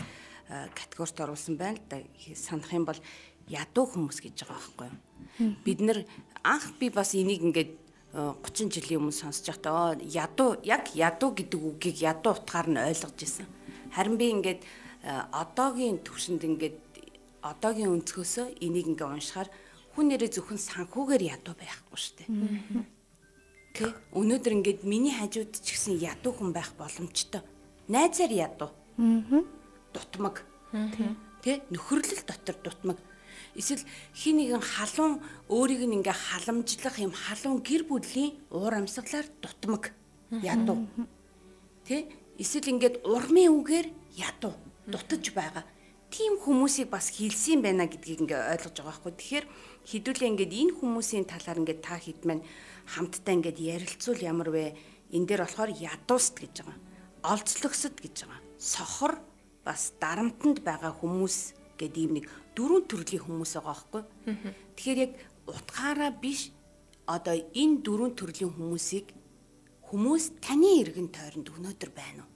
[0.74, 1.96] категорид оруулсан байна л да
[2.34, 3.00] санах юм бол
[3.48, 5.98] ядуу хүмүүс гэж байгаа байхгүй юу бид нар
[6.42, 7.72] анх би бас энийг ингээд
[8.10, 13.46] 30 жилийн өмнө сонсож байхдаа ядуу яг ядуу гэдэг үгийг ядуу утгаар нь ойлгож исэн
[13.94, 14.62] харин би ингээд
[15.32, 16.78] одоогийн төвшөнд ингээд
[17.42, 19.48] одоогийн өнцгөөсөө энийг ингээ уншихаар
[19.94, 22.28] хүн нэрээ зөвхөн санхүүгээр ядуу байхгүй шүү дээ.
[23.74, 27.42] Тэ өнөөдөр ингээд миний хажууд ч гэсэн ядуу хүн байх боломжтой.
[27.88, 28.70] Найзаар ядуу.
[29.92, 30.44] Дутмаг.
[31.42, 32.98] Тэ нөхөрлөл дотор дутмаг.
[33.56, 33.82] Эсвэл
[34.14, 39.90] хин нэгэн халуун өөрийг нь ингээ халамжлах юм халуун гэр бүлийн уур амьсгалаар дутмаг.
[40.30, 40.86] Ядуу.
[41.86, 42.06] Тэ
[42.38, 44.54] эсвэл ингээд урмын үгээр ядуу
[44.86, 45.64] дутаж байгаа
[46.10, 49.14] тийм хүмүүсийг бас хилсэн байна гэдгийг ингээ ойлгож байгаа байхгүй.
[49.14, 49.46] Тэгэхээр
[49.86, 52.42] хідүүлээ ингээд энэ хүмүүсийн талаар ингээд та хэд маань
[52.90, 54.74] хамтдаа ингээд ярилцвал ямар вэ?
[55.14, 56.78] Энэ дээр болохоор ядууст гэж байгаа.
[57.22, 58.42] Олцлогсод гэж байгаа.
[58.58, 59.22] Сохор
[59.64, 61.36] бас дарамтанд байгаа хүмүүс
[61.80, 64.02] гэдэг ийм нэг дөрвөн төрлийн хүмүүс байгаа байхгүй.
[64.76, 65.12] Тэгэхээр яг
[65.48, 66.52] утгаараа биш
[67.06, 69.06] одоо энэ дөрвөн төрлийн хүмүүсийг
[69.88, 72.30] хүмүүс таны эргэн тойронд өнөөдөр байна уу?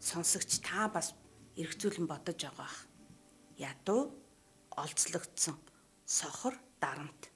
[0.00, 1.14] Сонсогч та бас
[1.56, 2.72] эргцүүлэн бодож байгаа
[3.60, 4.14] ядуу
[4.76, 5.56] олцлогдсон
[6.06, 7.30] сохор дарамт.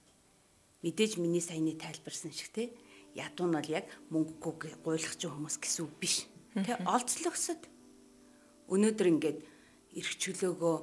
[0.83, 2.73] Мэдээж миний саяны тайлбарсан шиг те
[3.15, 6.27] ядуу нь бол яг мөнгөгүй гуйлагч хүмүүс гэсэн үг биш.
[6.55, 7.61] Те олцлогсод
[8.73, 9.39] өнөөдөр ингээд
[9.99, 10.77] эрх чөлөөгөө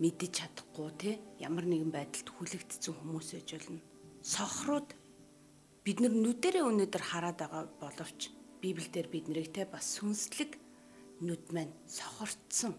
[0.00, 3.80] мэдэж чадахгүй те ямар нэгэн байдалд хүлэгдсэн хүмүүс ээж болно
[4.24, 4.88] сохрууд
[5.84, 8.20] бид нар нүдэрээ өнөөдөр хараад байгаа боловч
[8.60, 10.56] библиэлд бид нарыг те бас сүнслэг
[11.24, 12.76] нүд маань сохорцсон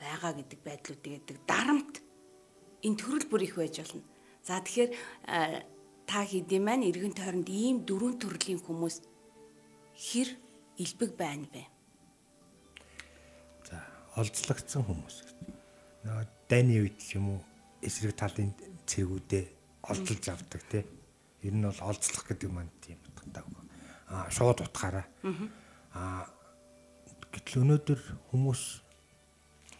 [0.00, 1.94] байгаа гэдэг байдлуудыг гэдэг дарамт
[2.84, 4.04] энэ төрөл бүр их байж болно.
[4.44, 4.90] За тэгэхээр
[6.06, 9.02] та хэдийн маань эргэн тойронд ийм дөрвөн төрлийн хүмүүс
[9.96, 10.28] хэр
[10.76, 11.64] илбэг байна вэ?
[14.16, 15.16] Олзлогдсон хүмүүс.
[16.08, 17.40] Нөгөө дайны үед ч юм уу
[17.84, 18.56] эсрэг талын
[18.88, 19.44] цэгүүдээ
[19.92, 20.84] олзлж авдаг тий.
[21.44, 23.44] Ер нь бол олзлох гэдэг маань тийм утгатай.
[24.08, 25.04] Аа шууд утгаараа.
[25.92, 26.24] Аа
[27.28, 28.00] гэтэл өнөөдөр
[28.32, 28.62] хүмүүс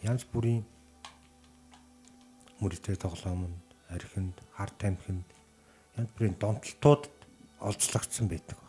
[0.05, 0.63] янз бүрийн
[2.61, 5.29] мөрөдтэй тоглоомонд, архинд, хар тамхинд
[5.97, 7.09] янз бүрийн донтолтууд
[7.65, 8.61] олзлогдсон байдаг.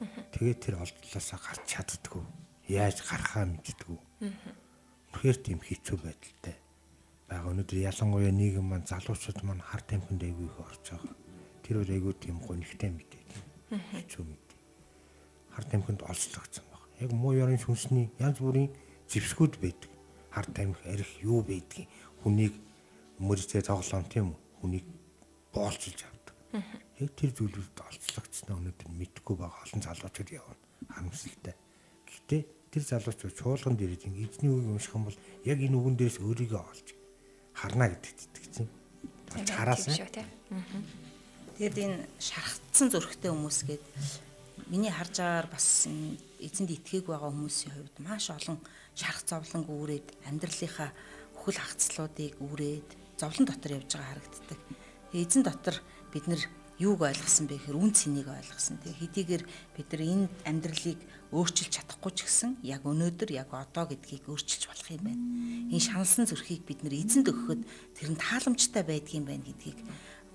[0.32, 2.24] Тэгээд тэр олдлоосаа гарч чаддгүй.
[2.72, 4.05] Яаж гарахаа мэддэггүй.
[4.20, 6.56] Үнэхээр тийм хэцүү байдалтай
[7.28, 7.52] байгаа.
[7.52, 11.14] Өнөөдөр ялангуяа нийгэм маань залуучууд маань хар тамхинд айгүй их орж байгаа.
[11.66, 13.22] Тэр өөр айгүй тийм гонхтой мэдээ.
[13.74, 14.58] Хэцүү мэдээ.
[15.52, 16.82] Хар тамхинд олзлогдсон баг.
[17.02, 18.72] Яг муу ярын сүнсний янз бүрийн
[19.10, 19.90] зэвсгүүд байдаг
[20.36, 21.88] хар тамхи арх юу байдгийг
[22.20, 22.54] хүнийг
[23.18, 24.86] мөрөстэй тоглоом тийм үү хүнийг
[25.48, 26.36] боолчилж авдаг.
[27.00, 30.60] Яг тэр зүйлүүд олцлогдсноо өнөөдөр мэдхгүй байгаа олон залуучууд явна.
[30.92, 31.56] Харамсалтай.
[32.04, 32.42] Гэхдээ
[32.76, 36.88] тэр залуучууд чуулганд ирээд эзний үгийг унших юм бол яг энэ үгэн дээрээс өөрийгөө олж
[37.56, 38.68] харна гэдэгт итгэсэн.
[39.32, 39.96] Болж хараасан.
[41.56, 43.84] Тэгэд энэ шархтсан зүрхтэй хүмүүс гээд
[44.68, 45.88] миний харж байгаагаар бас
[46.36, 48.60] эзэнд итгээг байгаа хүмүүсийн хувьд маш олон
[48.92, 50.92] шарх зовлон гүүрээд амьдралынхаа
[51.32, 54.60] бүхэл хагцлуудыг үрээд зовлон дотор явж байгаа харагддаг.
[55.16, 55.80] Эзэн дотор
[56.12, 56.44] бид нар
[56.76, 58.76] юуг ойлгосон бэ гэхээр үн цэнийг ойлгосон.
[58.84, 59.44] Тэгээ хэдийгээр
[59.76, 61.00] бид нар энэ амьдралыг
[61.32, 65.24] өөрчилж чадахгүй ч гэсэн яг өнөөдөр яг одоо гэдгийг өөрчилж болох юм байна.
[65.72, 67.62] Энэ шаналсан зүрхийг бид нар эзэнд өгөхөд
[67.96, 69.80] тэр нь тааламжтай байдгийм байна гэдгийг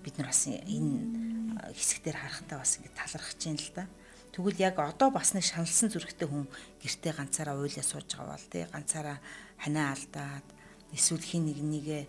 [0.01, 3.85] бид нар бас энэ хэсэгтэр харахтаа бас ингэ талархаж байна л да.
[4.33, 6.49] Тэгвэл яг одоо бас нэг шаналсан зүрхтэй хүн
[6.81, 9.17] гэртээ ганцаараа уйлаа сууж байгаа бол тий ганцаараа
[9.61, 10.47] ханаа алдаад
[10.95, 11.99] эсвэл хин нэг нэгэ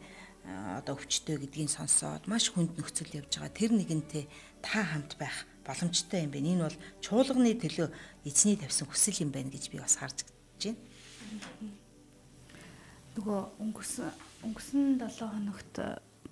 [0.44, 3.54] одоо өвчтөе гэдгийг сонсоод маш хүнд нөхцөл явж байгаа.
[3.54, 4.26] Тэр нэгэнтэй
[4.58, 6.50] та хамт байх боломжтой юм байна.
[6.50, 7.88] Энэ бол чуулганы төлөө
[8.26, 10.78] эзний тавьсан хүсэл юм байна гэж би бас харж байна.
[13.14, 14.10] Нөгөө өнгөрсөн
[14.42, 15.74] өнгөрсөн 7 хоногт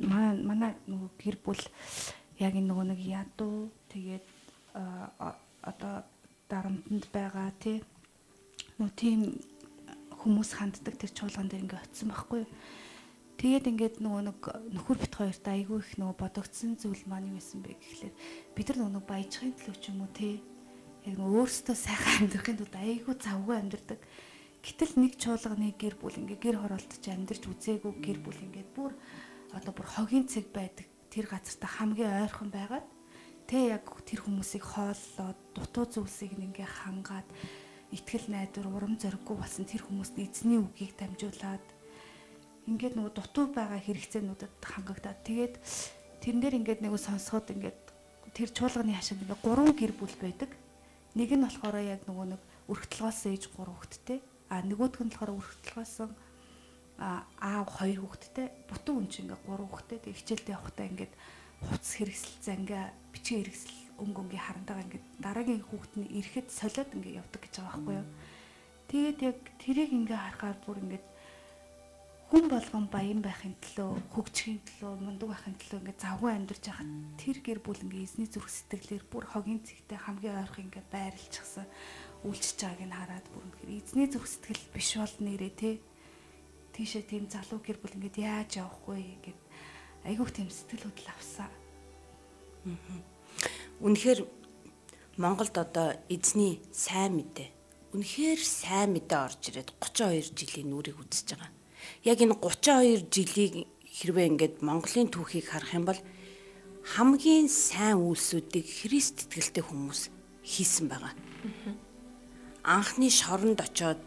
[0.02, 1.62] манай манай нөгөө гэр бүл
[2.42, 4.24] яг энэ нөгөө нэг ядуу тэгээд
[4.74, 5.94] одоо
[6.48, 7.78] дарамтанд байгаа тий
[8.80, 9.20] нөгөө тийм
[10.20, 12.50] хүмүүс ханддаг тэр чуулган дээр ингээ очисон байхгүй юу
[13.40, 14.40] Тэгээд ингээд нөгөө нэг
[14.76, 18.14] нөхөр бит хоёрт айгүй их нөгөө бодогдсон зүйл маань юу байсан бэ гэхлээр
[18.52, 20.44] бид нар нөгөө баяжхын төлөө ч юм уу те
[21.08, 24.00] яг нөгөө өөрсдөө сайхан амьдрахын тулд айгүй завгүй амьдрдаг.
[24.60, 28.92] Гэтэл нэг чуулганы гэр бүл ингээ гэр хороолтож амьдарч үзээгүй гэр бүл ингээд бүр
[29.56, 32.84] одоо бүр хогийн цэг байдаг тэр газартаа хамгийн ойрхон байгаад
[33.48, 37.24] тэ яг тэр хүмүүсийг хооллоод дутуу зүйлсийг ингээ хангаад
[37.88, 41.79] итгэл найдвар урам зориггүй болсон тэр хүмүүст эзний үгийг дамжуулаад
[42.70, 45.54] ингээд нөгөө дутуу байгаа хэрэгцээнүүдэд хангагдаад тэгээд
[46.22, 47.80] тэрэн дээр ингээд нэг сонсоход ингээд
[48.30, 50.50] тэр чуулганы хашаанд ингээд гурван гэр бүл байдаг.
[51.18, 54.18] Нэг нь болохоор яг нөгөө нэг өргөтлгоос ээж гурав хүүхэдтэй.
[54.54, 56.10] А нөгөөх нь болохоор өргөтлгоосон
[57.02, 58.46] аав хоёр хүүхэдтэй.
[58.70, 60.14] Бутуу хүн чинь ингээд гурав хүүхэдтэй.
[60.14, 61.12] Хичээлдээ явахдаа ингээд
[61.66, 67.18] хувцс хэрэгсэл зангаа бичгийн хэрэгсэл өнгө өнгийн харантайгаа ингээд дараагийн хүүхэд нь ирэхэд солиод ингээд
[67.20, 68.08] явдаг гэж байгаа байхгүй юу.
[68.88, 71.06] Тэгээд яг тэрийг ингээд харахаар бүр ингээд
[72.30, 77.38] хүн болгон баян байхын төлөө хөгжихийн төлөө мундаг байхын төлөө ингээд завгүй амьдарч байхад тэр
[77.42, 81.66] гэр бүл ингээд эзний зүрх сэтгэлээр бүр хогийн цэгтэй хамгийн ойрхон ингээд байрлчихсан
[82.22, 85.70] үйлчж байгааг нь хараад бүр үнэхээр эзний зүрх сэтгэл биш бол нэрээ те.
[86.70, 89.40] Тийшээ тийм залуу гэр бүл ингээд яаж явах вэ гэд
[90.06, 91.50] айгүйх тийм сэтгэл хөдлөл авсан.
[93.82, 94.20] Үнэхээр
[95.18, 97.50] Монголд одоо эзний сайн мэдээ.
[97.90, 101.58] Үнэхээр сайн мэдээ орж ирээд 32 жилийн нүрийг үзэж байгаа
[102.04, 103.54] яг энэ 32 жилийг
[103.86, 106.00] хэрвээ ингээд Монголын түүхийг харах юм бол
[106.96, 110.08] хамгийн сайн үйлсүүдийг Христ итгэлтэй хүмүүс
[110.42, 111.12] хийсэн байгаа.
[112.64, 114.00] Анхны шоронд очоод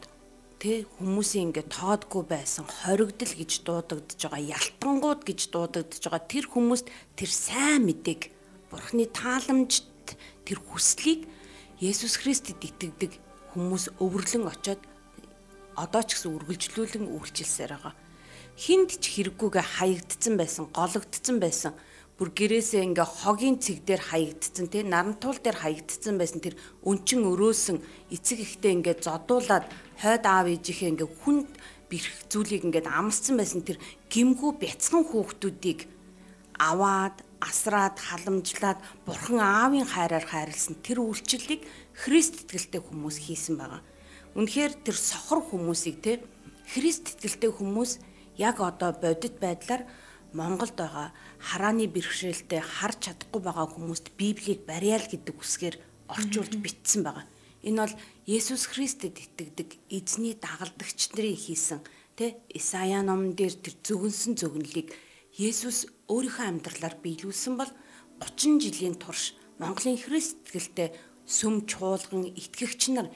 [0.64, 6.88] тэ хүмүүсийн ингээд тоодгүй байсан хоригдл гэж дуудагдж байгаа ялтангууд гэж дуудагдж байгаа тэр хүмүүст
[7.20, 8.32] тэр сайн мэдээг
[8.72, 10.16] бурхны тааламжт
[10.48, 11.28] тэр хүслийг
[11.84, 13.20] Есүс Христэд итгэдэг
[13.52, 14.82] хүмүүс өвөрлөн очоод
[15.76, 17.94] одоо ч гэсэн үргэлжлүүлэн үйлчилсээр байгаа.
[18.54, 21.74] Хинд ч хэрэггүйгээ хаягдцсан байсан, гологдцсан байсан.
[22.14, 26.54] Бүр гэрээсээ ингээ хогийн цэг дээр хаягдцсан тий нарантуул дээр хаягдцсан байсан тэр
[26.86, 27.82] өнчин өрөөсөн
[28.14, 29.66] эцэг ихтэй ингээ зодуулаад
[29.98, 31.50] хойд аав ээжийнхээ ингээ хүнд
[31.90, 33.82] бэрх зүйлийг ингээ амсцсан байсан тэр
[34.14, 35.90] гимгүү бяцхан хүүхдүүдийг
[36.62, 43.82] аваад асраад халамжлаад бурхан аавын хайраар хайрлсан тэр үйлчлэлийг Христ итгэлтэй хүмүүс хийсэн байгаа.
[44.34, 46.26] Үнэхээр тэр сохор хүмүүсийг те
[46.66, 48.02] Христ итгэлтэй хүмүүс
[48.42, 49.86] яг одоо бодит байдлаар
[50.34, 55.76] Монголд байгаа харааны бэрхшээлтэй харж чадахгүй байгаа хүмүүст Библийг барьяал гэдэг үсгээр
[56.10, 57.30] орчуулж бичсэн байгаа.
[57.62, 61.80] Энэ бол Есүс Христэд итгэдэг эзний дагалдагч нарын хийсэн
[62.18, 64.90] тэ Исая номон дээр тэр зөвгөнсөн зөвгөнлийг
[65.38, 67.72] Есүс өөрийнхөө амьдралаар биелүүлсэн бол
[68.18, 70.90] 30 жилийн турш Монголын Христ итгэлтэй
[71.30, 73.08] сүм чуулган итгэгч нар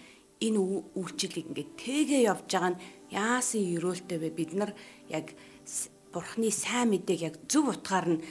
[0.41, 0.60] энэ
[0.93, 4.30] үйлчлэлийг ингээд тэгээ явж байгаа нь яасан өрөөлтэй вэ?
[4.38, 4.71] Бид нар
[5.10, 5.34] яг
[6.13, 8.23] бурхны сайн мэдээг яг зөв утгаар нь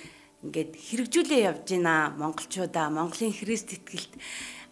[0.46, 2.14] ингээд хэрэгжүүлээ явж байна.
[2.14, 4.14] Монголчуудаа монголын христ итгэлт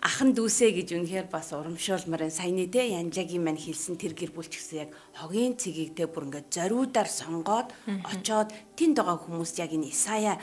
[0.05, 4.61] ахан дүүсээ гэж үнэхээр бас урамшуулмаар саяны те янжагийн мань хэлсэн тэр гэр бүл ч
[4.61, 7.73] гэсэн яг хогийн цэгийг те бүр ингээд зориудаар сонгоод
[8.13, 10.37] очоод тэнд байгаа хүмүүс яг энэ Исая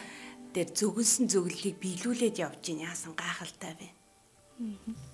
[0.52, 2.90] дээр зөвгөнсөн зөвлөлийг биелүүлээд явж байна.
[2.90, 3.88] Яасан гайхалтай вэ.
[3.88, 5.11] Аа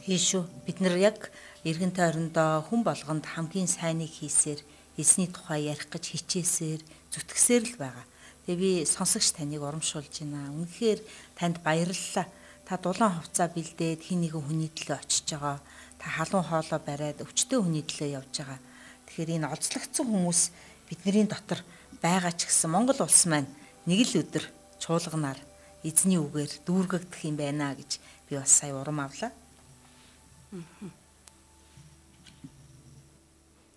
[0.00, 0.48] Тийш үү.
[0.64, 1.28] Бид нар яг
[1.60, 4.64] эргэн тойрондоо хүн болгонд хамгийн сайныг хийсээр
[4.96, 6.80] эзний тухай ярих гэж хичээсээр
[7.12, 8.06] зүтгэсээр л байгаа.
[8.48, 10.56] Тэгээ би сонсогч таныг урамшуулж байна.
[10.56, 11.04] Үнэхээр
[11.36, 12.24] танд баярлалаа.
[12.64, 15.60] Та дулаан хувцаа бэлдээд хин нэгэн хүний төлөө очиж байгаа.
[16.00, 18.60] Та халуун хоолоо бариад өвчтөө хүний төлөө явж байгаа.
[19.04, 20.40] Тэгэхээр энэ олзлогдсон хүмүүс
[20.88, 21.60] бидний дотор
[22.00, 23.52] байгаа ч гэсэн Монгол улс маань
[23.84, 24.48] нэг л өдөр
[24.80, 25.40] чуулганаар
[25.84, 28.00] эзний үгээр дүүргэгдэх юм байна гэж
[28.32, 29.28] би бас сая урам авлаа.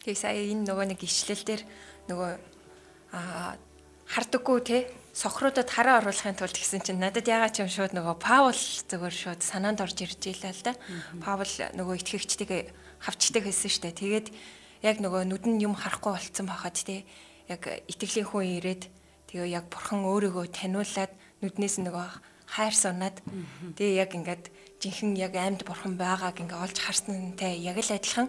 [0.03, 1.61] Тэгээ сая энэ нөгөө нэг ишлэл дээр
[2.09, 2.31] нөгөө
[3.13, 3.55] аа
[4.09, 4.77] хардаггүй те
[5.13, 9.41] сохруудад хараа оруулахын тулд гэсэн чинь надад ягаад ч юм шууд нөгөө Паул зөвөр шууд
[9.45, 10.73] санаанд орж ирж илаа л да.
[11.21, 11.45] Паул
[11.77, 13.93] нөгөө итгэгчдийг хавчдаг байсан штэ.
[13.93, 14.27] Тэгээд
[14.81, 17.05] яг нөгөө нүдэн юм харахгүй болцсон байхад те
[17.45, 18.83] яг итгэлийн хүн ирээд
[19.29, 21.13] тэгээ яг бурхан өөрийгөө таниулаад
[21.45, 22.07] нүднээс нөгөө
[22.57, 23.17] хайр сунаад
[23.77, 24.49] тэгээ яг ингээд
[24.83, 28.27] жинхэнэ яг амьд бурхан байгааг ингээ олж харсантай яг л адилхан.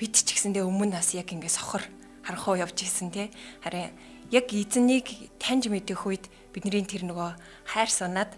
[0.00, 1.84] Бид ч гэсэндээ өмнө нас яг ингээ сохор
[2.24, 3.28] харанхуу явж исэн те.
[3.60, 3.92] Харин
[4.32, 7.36] яг эзнийг таньж мэдэх үед бидний тэр нөгөө
[7.68, 8.32] хайр санаад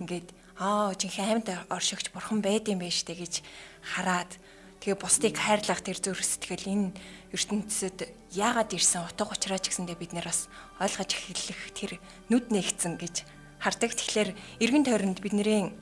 [0.00, 3.44] ингээд аа жинхэнэ амьд оршигч бурхан байд юм байна штэ гэж
[3.84, 4.32] хараад
[4.80, 6.96] тэгээ бусдыг хайрлах тэр зүрх сэтгэл энэ
[7.36, 10.48] ертөнцид яагаад ирсэн утга учраа ч гэсэндээ бид нэр бас
[10.80, 11.92] ойлгож эхлэх тэр
[12.32, 13.28] нүд нэгцэн гэж
[13.60, 13.92] хардаг.
[13.92, 14.30] Тэгэхээр
[14.64, 15.76] эргэн тойронд бидний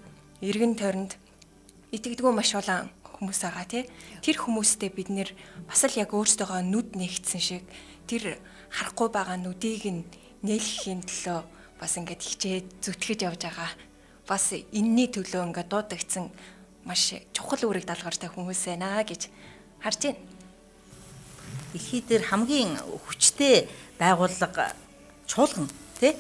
[0.45, 1.17] эргэн тойронд
[1.89, 3.85] итгэдэггүй маш олон хүмүүс байгаа тий.
[4.21, 5.31] Тэр хүмүүстэй бид нэр
[5.65, 7.65] бас л яг өөрсдөө нүд нэгцэн шиг
[8.05, 8.37] тэр
[8.69, 10.05] харахгүй байгаа нүдийг нь
[10.45, 11.41] нээлгэхийн төлөө
[11.81, 13.71] бас ингээд хичээд зүтгэж явж байгаа.
[14.29, 16.29] Бас энэний төлөө ингээд дуудагдсан
[16.85, 19.33] маш чухал үүрэг даалгартай хүмүүс байна гэж
[19.81, 20.21] харж байна.
[21.73, 22.77] Дэлхий дээр хамгийн
[23.09, 23.65] хүчтэй
[23.97, 24.77] байгууллага
[25.25, 25.71] чуулган
[26.05, 26.13] тий?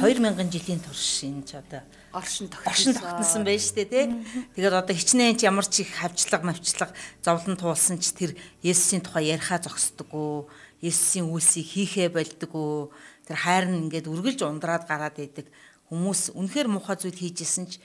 [0.00, 1.84] 2000 жилийн турш энэ ч одоо
[2.16, 4.08] оршин оршин тогтносон байж штэ тий.
[4.56, 8.32] Тэгээд одоо хичнээн ч ямар ч их хавчлага навчлага зовлон туулсан ч тэр
[8.64, 10.48] Есүсийн тухай яриахаа зогсдоггүй
[10.80, 12.88] Есүсийн үйлсийг хийхээ болдгоо
[13.28, 15.52] тэр хайр нь ингээд үргэлж ундраад гараад идэг
[15.92, 17.78] хүмүүс үнэхээр муухай зүйл хийжсэн ч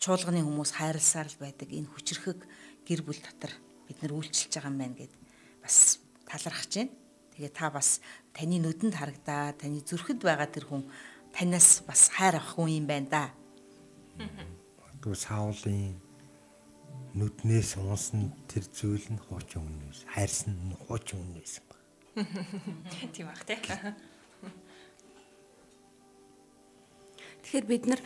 [0.00, 1.68] чуулганы хүмүүс хайрласаар л байдаг.
[1.68, 2.40] Энэ хүчрхэг
[2.88, 3.52] гэр бүл дотор
[3.86, 5.12] бид нар үйлчилж байгаа юм байна гэд
[5.62, 6.92] бас талархаж байна.
[7.36, 8.00] Тэгээ та бас
[8.36, 10.84] таны нүдэнд харагдаа таны зүрхэд байгаа тэр хүн
[11.32, 13.24] танаас бас хайр авах хүн юм байна да.
[15.00, 15.96] Тэгвэл Саулын
[17.16, 21.64] нүднээс унсан тэр зүйл нь хуучин үнээс хайрсан нь хуучин үнээс
[23.12, 23.60] Тийм бах тий.
[27.44, 28.00] Тэгэхээр бид нар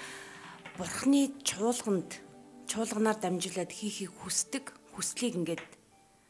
[0.74, 2.18] бурхны чуулганд
[2.66, 5.62] чуулганаар дамжуулаад хийхийг хүсдэг хүслийг ингээд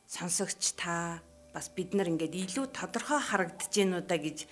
[0.04, 4.46] сонсогч та бас бид нар ингээд илүү тодорхой харагдаж гин удаа гэж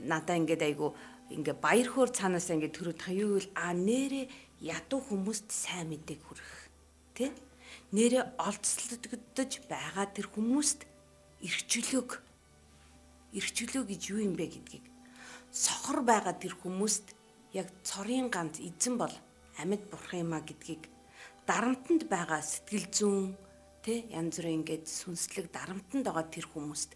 [0.00, 0.96] надаа ингээд айгу
[1.30, 3.52] ингээ баяр хөөр цаанаас ингээ төрөд юу вэ?
[3.54, 4.28] А нэрэ
[4.60, 6.52] ядуу хүмүүст сайн мэдээг хүрэх.
[7.14, 7.30] Тий
[7.92, 10.86] нэрэ олцлогдож байгаа тэр хүмүүст
[11.42, 12.10] эрхчлөөг
[13.34, 14.86] эрхчлөө гэж юу юм бэ гэдгийг.
[15.50, 17.14] Сохор байгаа тэр хүмүүст
[17.54, 19.14] яг цорын ганц эзэн бол
[19.58, 20.86] амьд бурхан юм а гэдгийг.
[21.46, 23.34] Дарамтанд байгаа сэтгэл зүүн
[23.84, 26.90] тэ янз бүрийн ингээд сүнслэг дарамтанд байгаа тэр хүмүүст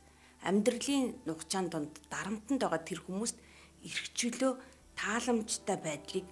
[0.44, 3.36] амьдралын нухчаан донд дарамтанд байгаа тэр хүмүүст
[3.88, 4.52] эрхчлөө
[5.00, 6.26] тааламжтай байдлыг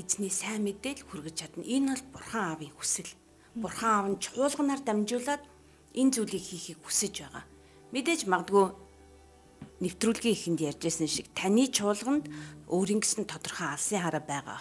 [0.00, 1.66] эзний сайн мэдээл хүргэж чадна.
[1.66, 3.12] Энэ бол бурхан аавын хүсэл.
[3.58, 5.42] Бурхан аав нь чуулганаар дамжуулаад
[5.92, 7.44] энэ зүйлийг хийхийг хүсэж байгаа.
[7.92, 8.66] Мэдээж магадгүй
[9.84, 12.30] нэвтрүүлгийн ихэнд ярьжсэн шиг таны чуулганд
[12.72, 14.60] өөрийн гэсэн тодорхой алсын хараа байгаа.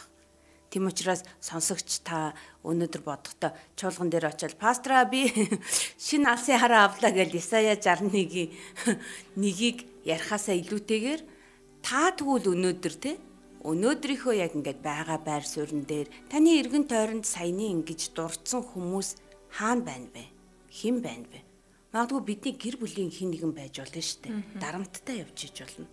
[0.72, 2.32] Тийм учраас сонсогч та
[2.64, 5.28] өнөөдөр бодохдоо чуулган дээр очиод пастора би
[6.08, 8.56] шинэ алсын хараа авлаа гэж Исая 61-ийн
[9.44, 11.22] нэгийг ярихаасаа илүүтэйгээр
[11.84, 13.20] та тэгвэл өнөөдөр те
[13.68, 19.20] өнөөдрийнхөө яг ингээд байгаа байр суурин дээр таны эргэн тойронд саяны ингэж дурдсан хүмүүс
[19.60, 20.24] хаана байна вэ?
[20.72, 21.40] Хэн байна вэ?
[21.92, 24.34] Магадгүй бидний гэр бүлийн хин нэгэн байж болно шүү дээ.
[24.56, 25.88] Дарамттай явж иж болно.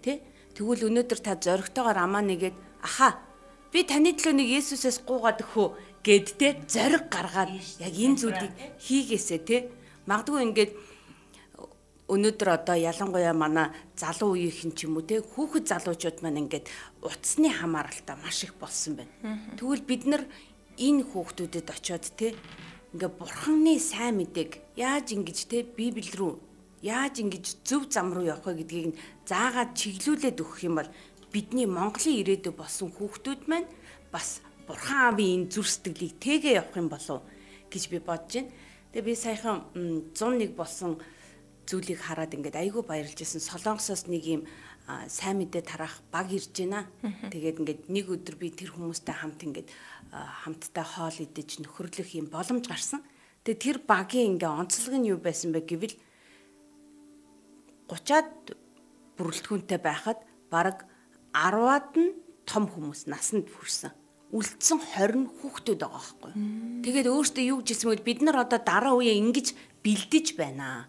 [0.00, 0.24] Тэ?
[0.56, 3.29] Тэгвэл өнөөдөр та зоригтойгоор амаа нэгээд аха
[3.72, 5.68] би таны төлөө нэг Есүсээс гуугаад өхөө
[6.02, 8.52] гэд тэ зориг гаргаад яг энэ зүйлийг
[8.82, 9.70] хийгээсэ тэ.
[10.10, 10.72] Магадгүй ингээд
[12.10, 16.66] өнөөдөр одоо ялангуяа манай залуу үеийнхэн ч юм уу те хүүхэд залуучууд маань ингээд
[17.06, 19.14] утасны хамааралтай маш их болсон байна.
[19.54, 20.22] Тэгвэл бид нар
[20.74, 22.34] энэ хүүхдүүдэд очиод те
[22.96, 26.34] ингээ бурханы сайн мэдээг яаж ингэж те библ рүү
[26.82, 28.96] яаж ингэж зөв зам руу явах вэ гэдгийг
[29.28, 30.90] заагаад чиглүүлээд өгөх юм бол
[31.32, 33.70] бидний Монголын ирээдүй болсон хүүхдүүд маань
[34.10, 37.22] бас бурхан аавын энэ зүр сэтгэлийг тэгээ явах юм болов
[37.70, 38.50] гэж би бодож байна.
[38.90, 39.56] Тэгээ би саяхан
[40.14, 40.98] 101 болсон
[41.70, 43.38] зүйлийг хараад ингээд айгүй баярлж исэн.
[43.38, 44.42] Солонгосоос нэг юм
[45.06, 46.90] сайн мэдээ тарах баг ирж байна.
[47.02, 49.68] Тэгээд ингээд нэг өдөр би тэр хүмүүстэй хамт ингээд
[50.10, 53.06] хамтдаа хоол идэж нөхөрлөх юм боломж гарсан.
[53.46, 55.94] Тэгээ тэр багийн ингээ онцлог нь юу байсан бэ гэвэл
[57.86, 58.58] 30-аад
[59.18, 60.18] бүрэлдэхүүнтэй байхад
[60.50, 60.89] баг
[61.34, 62.14] 10-аад нь
[62.46, 63.92] том хүмүүс насанд хүрсэн.
[64.30, 66.32] Үлдсэн 20 хүүхдүүд байгаа байхгүй.
[66.86, 68.06] Тэгээд өөртөө юу гэж хэлсэн бэ?
[68.06, 70.86] Бид нар одоо дараа үеэ ингэж бэлдэж байна.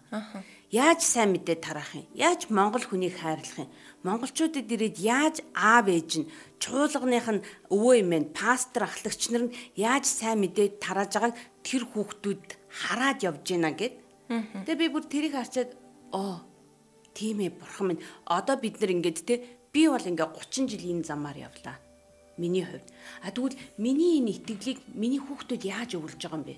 [0.70, 2.06] Яаж сайн мэдээ тараах юм?
[2.14, 3.70] Яаж монгол хүнийг хайрлах юм?
[4.02, 9.54] монголчуудад ирээд яаж аав ээж нь чуулганых нь өвөө эмээ нь пастор ахлагч нар нь
[9.78, 13.94] яаж сайн мэдээд тарааж байгааг тэр хүүхдүүд хараад явж гинэ гэд
[14.66, 15.70] Тэгээ би бүр тэрийг харчаад
[16.10, 16.42] оо
[17.14, 19.34] тийм ээ бурхан минь одоо бид нар ингээд те
[19.72, 21.76] би бол ингээ 30 жил энэ замаар явлаа.
[22.36, 22.84] Миний хувьд.
[23.24, 26.56] А тэгвэл миний энэ итгэлийг миний хүүхдүүд яаж өвлж байгаа юм бэ?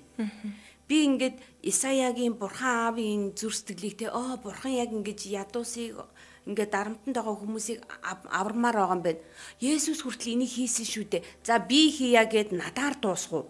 [0.87, 1.35] Би ингээд
[1.65, 5.97] Исаягийн бурхан аавын зүр сэтгэлийг те оо бурхан яг ингэж ядуусыг
[6.45, 9.21] ингээд дарамтанд байгаа хүмүүсийг авармаар байгаа юм байна.
[9.59, 11.23] Есүс хүртэл энийг хийсэн шүү дээ.
[11.41, 13.49] За би хийя гэд надаар дуусгав.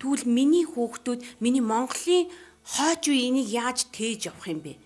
[0.00, 2.32] Тэгвэл миний хүүхдүүд миний Монголын
[2.64, 4.80] хойч үе энийг яаж тээж явах юм бэ?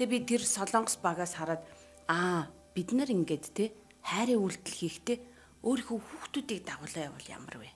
[0.00, 1.62] Тэгээ би тэр Солонгос багаас хараад
[2.08, 3.64] аа бид нар ингээд те
[4.02, 5.18] хайрын үйлдэл хийхдээ
[5.64, 7.70] өөрийнхөө хүүхдүүдийг дагуулаа явал ямар вэ?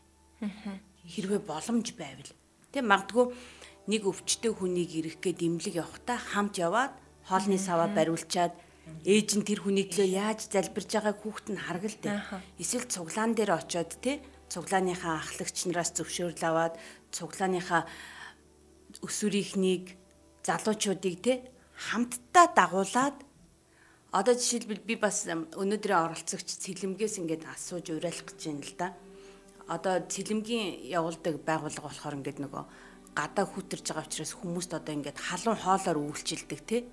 [1.09, 2.31] Хэрвээ боломж байвал
[2.75, 3.27] тэг магадгүй
[3.89, 6.93] нэг өвчтөе хүнийг ирэх гээд имлэг явахдаа хамт яваад
[7.25, 8.53] хоолны саваа бариулчаад
[9.09, 12.09] ээж нь тэр хүний төлөө яаж залбирж байгааг хүүхд нь харгалдэ.
[12.61, 14.21] Эсвэл цуглаан дээр очиод те
[14.53, 16.75] цуглааныхаа ахлагч нараас зөвшөөрөл аваад
[17.13, 17.89] цуглааныхаа
[19.05, 19.97] өсвөрийнхнийг
[20.45, 21.33] залуучуудыг те
[21.77, 23.17] хамтдаа дагуулад
[24.09, 28.89] Одоо жишээлбэл би бас өнөөдрийн оролцогч цэлэмгээс ингээд асууж уриалах гэж байна л да.
[29.69, 32.65] Одоо цэлэмгийн явуулдаг байгууллага болохоор ингээд нөгөө
[33.13, 36.89] гадаа хүтэрж байгаа учраас хүмүүст одоо ингээд халуун хоолоор үйлчилдэг тий.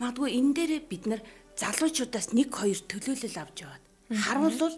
[0.00, 1.20] Магадгүй энэ дээрээ бид нар
[1.60, 3.84] залуучуудаас нэг хоёр төлөөлөл авч яваад
[4.24, 4.76] харуулвал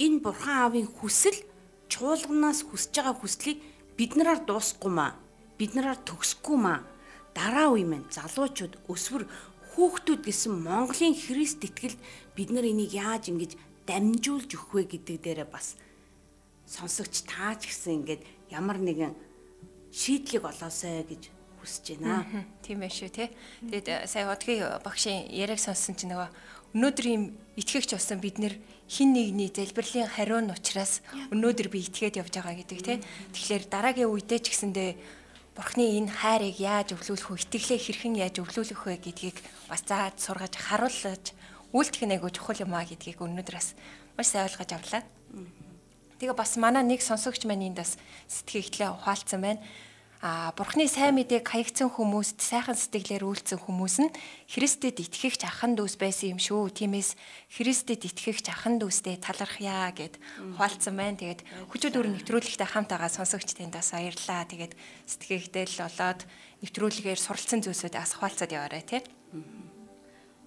[0.00, 1.36] энэ бурхан аавын хүсэл
[1.92, 3.58] чуулганаас хүсэж байгаа хүслийг
[4.00, 5.20] бид нараар дуусахгүй маа.
[5.60, 6.80] Бид нараар төгсөхгүй маа.
[7.36, 9.28] Дараа үе маань залуучууд өсвөр
[9.74, 11.98] хүүхдүүд гэсэн Монголын Христ итгэлд
[12.38, 15.76] бид нар энийг яаж ингэж дамжуулж өгөх вэ гэдэг дээрээ бас
[16.66, 18.22] сонсогч таач гэсэн ингээд
[18.54, 19.12] ямар нэгэн
[19.92, 21.28] шийдлийг олоосай гэж
[21.60, 22.24] хүсэж байна.
[22.64, 23.28] Тийм ээ шүү тий.
[23.68, 26.28] Тэгээд э, сая удгийн багшийн яриаг сонссон чинь нөгөө
[26.74, 27.22] өнөөдрийн
[27.56, 28.54] итгэгч болсон бид нэр
[28.90, 31.00] хин нэгний залбирлын хариу нь учраас
[31.30, 32.98] өнөөдөр би итгээд явж байгаа гэдэг тий.
[33.32, 34.90] Тэгэхээр дараагийн үедээ ч гэсэндээ
[35.54, 37.46] Бурхны энэ хайрыг яаж өвлүүлэх вэ?
[37.46, 39.38] Итгэлээ хэрхэн яаж өвлүүлэх вэ гэдгийг
[39.70, 41.30] бас зааж сургаж харуулж
[41.70, 43.68] үйлдэх нэг чухал юм а гэдгийг өнөөдрөөс
[44.18, 45.02] маш сайн ойлгож авлаа.
[46.18, 47.94] Тэгээ бас манай нэг сонсогч маань энд бас
[48.26, 49.62] сэтгэл хөдлөө ухаалцсан байна
[50.24, 54.14] а бурхны сайн мэдээг хаягдсан хүмүүст сайхан сэтгэлээр үйлцсэн хүмүүс нь
[54.48, 56.72] Христэд итгэгч ахан дүүс байсан юм шүү.
[56.72, 57.12] Тиймээс
[57.52, 60.16] Христэд итгэгч ахан дүүстэй талархъя гэд
[60.56, 61.20] хуалцсан байна.
[61.20, 64.48] Тэгээд хүчүүд өр нэвтрүүлэгтээ хамт байгаа сонсогчдоос баярлаа.
[64.48, 64.72] Тэгээд
[65.12, 66.20] сэтгэгдэл болоод
[66.64, 69.04] нэвтрүүлгээр суралцсан зүйлсүүд бас хуалцаад яваарай тий.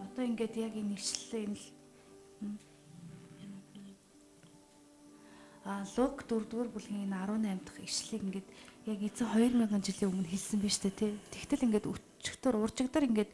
[0.01, 1.77] Одоо ингээд яг энэ ишлэлээ энэ
[5.67, 8.49] А Лук 4-р бүлгийн 18 дахь ишлэлийг ингээд
[8.87, 11.11] яг эцэг 2000 жилийн өмнө хэлсэн биз дээ тий.
[11.35, 13.31] Тэгтэл ингээд өчигдөр уржигдэр ингээд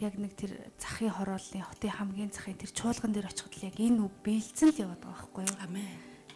[0.00, 4.00] яг нэг тэр захын хорооллын хотын хамгийн захын тэр чуулган дээр очиход л яг энэ
[4.00, 5.56] үг биелцэн л яваад байгаа байхгүй юу?
[5.60, 5.84] Амен.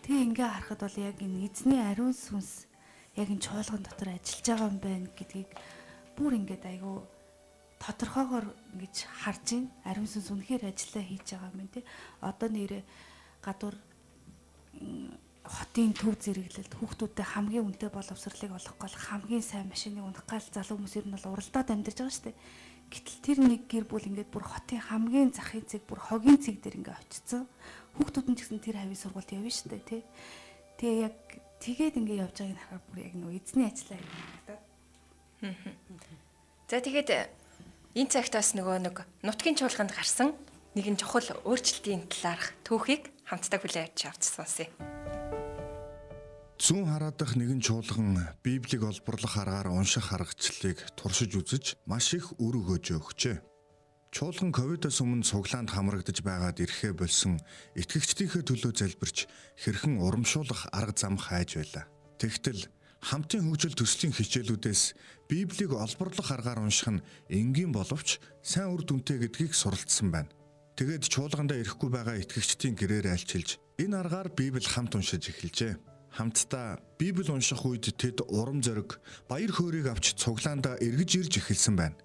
[0.05, 2.69] Тэгээ ингээ харахад бол яг энэ эзний ариун сүнс
[3.17, 5.51] яг энэ чуулган дотор ажиллаж байгаа юм байна гэдгийг
[6.13, 6.97] бүр ингээд айгүй
[7.81, 8.47] тодорхойгоор
[8.77, 11.85] ингэж харж ин ариун сүнс үнэхээр ажиллаа хийж байгаа юм байна тий.
[12.21, 12.79] Одоо нэрэ
[13.41, 13.75] гадуур
[15.43, 20.79] хотын төв зэрэглэлд хүүхдүүдэд хамгийн үнэтэй боловсролыг олох гол хамгийн сайн машиныг унах гал залуу
[20.79, 22.39] хүмүүс ер нь бол уралдаад амьдарч байгаа шүү дээ.
[22.93, 26.79] Гэтэл тэр нэг гэр бүл ингээд бүр хотын хамгийн захын цэг бүр хогийн цэг дээр
[26.79, 27.49] ингээд очицсан.
[27.99, 30.03] Хүүхдүүд нь ч гэсэн тэр хавийн сургуульд явна шүү дээ, тий.
[30.79, 31.17] Тэгээ яг
[31.59, 34.63] тэгээд ингээд явж байгааг харахаар бүр яг нөө эзний ажиллаа юм байна.
[36.71, 37.11] За тэгээд
[37.99, 40.37] энэ цагт бас нөгөө нэг нутгийн чуулганд гарсан
[40.79, 45.12] нэгэн чухал өөрчлөлтийн талаарх түүхийг хамтдаа хүлээж авч сонсъё.
[46.63, 52.87] Зүүн хараадах нэгэн чуулган Библийг олборлох аргаар унших аргачлалыг туршиж үзэж маш их үр өгөөж
[53.03, 53.43] өгчээ.
[54.15, 57.43] Чуулган ковидос өмнө цуглаанд хамрагдаж байгаад ирэхээ болсон
[57.75, 59.27] итгэгчдийнхээ төлөө залбирч
[59.59, 61.91] хэрхэн урамшуулах арга зам хайж байлаа.
[62.23, 62.71] Тэгтэл
[63.11, 64.83] хамтын хөгжил төслийн хичээлүүдээс
[65.27, 70.31] Библийг олборлох аргаар унших нь энгийн боловч сайн үр дүнтэй гэдгийг суралцсан байна.
[70.79, 77.27] Тэгээд чуулгандаа ирэхгүй байгаа итгэгчдийн гэрээр альчилж энэ аргаар Библийг хамт уншиж эхэлжээ хамтдаа Библи
[77.33, 81.97] унших үед тэд урам зориг, баяр хөөргийг авч цуглаандаа эргэж ирж эхэлсэн байна.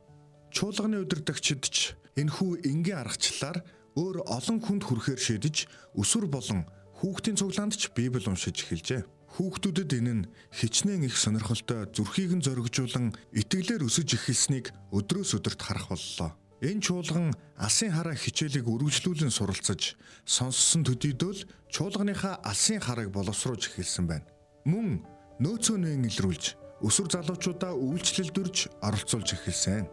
[0.52, 3.62] Чуулганы удирдагчид ч энхүү энгийн аргачлалаар
[4.00, 5.56] өөр олон хүнд хүрэхээр шийдэж
[6.00, 6.64] өсвөр болон
[7.04, 9.04] хүүхдийн цуглаанд ч Библи уншиж эхэлжээ.
[9.38, 15.92] Хүүхдүүдэд энэ нь хичнээн их сонирхолтой зүрхийг нь зоригжуулан итгэлээр өсөж эхэлснийг өдрөөс өдөрт харах
[15.92, 16.32] боллоо.
[16.58, 19.94] Энэ чуулган алсын хараа хичээлийг үргэлжлүүлэн суралцаж
[20.26, 24.26] сонссон төдийдөл чуулганыхаа алсын харыг боловсруулж эхэлсэн байна.
[24.66, 25.06] Мөн
[25.38, 29.86] нөөцөө нэн илрүүлж өсвөр залуучуудаа үйлчлэлдүрж оролцуулж эхэлсэн.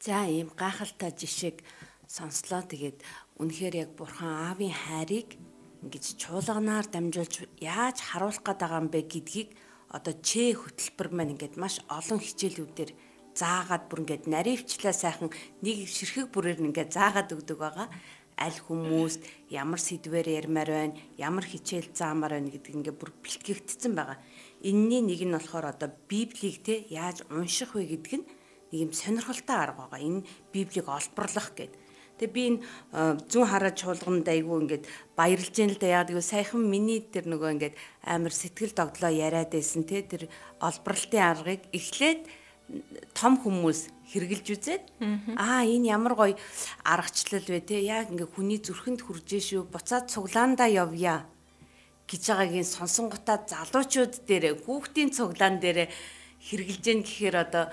[0.00, 1.60] За ийм гайхалтай жишээг
[2.08, 3.04] сонслоо тэгээд
[3.36, 5.36] үнэхээр яг бурхан аавын хайрыг
[5.84, 9.50] ингэж чуулганаар дамжуулж яаж харуулах гээд байгаа юм бэ гэдгийг
[9.94, 12.90] одоо чэ хөтөлбөр маань ингээд маш олон хичээлүүдээр
[13.38, 15.30] заагаад бүр ингээд наривчлаа сайхан
[15.62, 17.88] нэг ширхэг бүрээр ингээд заагаад өгдөг байгаа.
[18.34, 19.22] Аль хүмүүст
[19.54, 24.18] ямар сэдвээр ярмаар байна, ямар хичээл заамаар байна гэдэг ингээд бүр бэлтгэгдсэн байгаа.
[24.66, 28.26] Энийний нэг нь болохоор одоо Библийг те яаж унших вэ гэдг нь
[28.74, 30.02] нэг юм сонирхолтой арга байгаа.
[30.02, 31.83] Энэ Библийг олборлох гэдэг
[32.24, 32.60] Тэгээ би энэ
[33.28, 35.92] зүүн хараа чуулганд айгүй ингээд баярлж яана л да.
[35.92, 37.76] Яа гэвэл саяхан миний тэр нөгөө ингээд
[38.08, 40.32] амар сэтгэл догдлоо яриад байсан те тэр
[40.64, 42.24] олборлтын аргыг эхлээд
[43.12, 44.84] том хүмүүс хэрглэж үзээд
[45.36, 46.34] аа энэ ямар гоё
[46.80, 47.84] аргачлал вэ те?
[47.84, 49.68] Яг ингээ хүний зүрхэнд хүрж шүү?
[49.68, 51.28] Буцаад цуглаандаа явъя
[52.08, 55.92] гэж байгаагийн сонсон гутаа залуучууд дээр хүүхдийн цуглаан дээр
[56.40, 57.64] хэрглэж гэн гэхээр одоо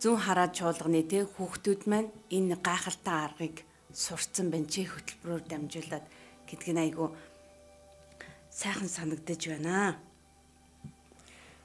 [0.00, 3.56] зүүн хараа чуулганы те хүүхдүүд маань энэ гайхалтай аргыг
[3.96, 6.04] сурцсан байна чи хөтөлбөрөөр дамжуулаад
[6.44, 7.08] гэдг нь айгүй
[8.52, 9.96] сайхан санагдаж байна.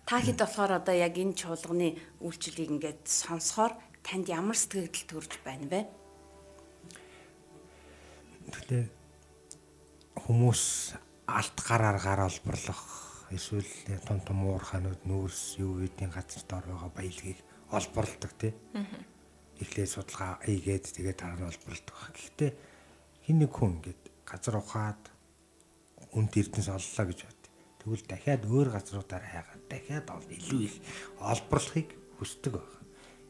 [0.07, 5.67] Та хэд болохоор одоо яг энэ чуулганы үйлчлэлийг ингээд сонсохоор танд ямар сэтгэл төрж байна
[5.67, 5.81] вэ?
[8.47, 8.83] Тэгтээ
[10.23, 10.63] хүмүүс
[11.27, 13.67] алт гараар гар олборлох эсвэл
[14.07, 17.39] том том уурхаанууд нүүрс юу гэдгийг газар дор байгаа баялагийг
[17.75, 18.55] олборлдог тий.
[18.75, 19.10] Аа
[19.61, 22.13] эхлээ судалгаа хийгээд тэгээд дараа нь олборлдог баг.
[22.17, 22.51] Гэхдээ
[23.25, 25.01] хин нэг хүн ингээд газар ухаад
[26.17, 27.41] үнт эрдэнэс оллоо гэж бод.
[27.79, 30.75] Тэгвэл дахиад өөр газруудаар хайгаад дахиад илүү их
[31.21, 32.69] олборлохыг хүсдэг баг.